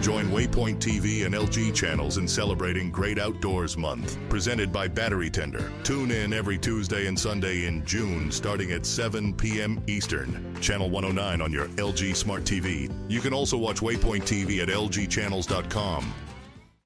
[0.00, 5.70] Join Waypoint TV and LG channels in celebrating Great Outdoors Month, presented by Battery Tender.
[5.84, 9.82] Tune in every Tuesday and Sunday in June, starting at 7 p.m.
[9.86, 10.56] Eastern.
[10.60, 12.92] Channel 109 on your LG Smart TV.
[13.08, 16.12] You can also watch Waypoint TV at lgchannels.com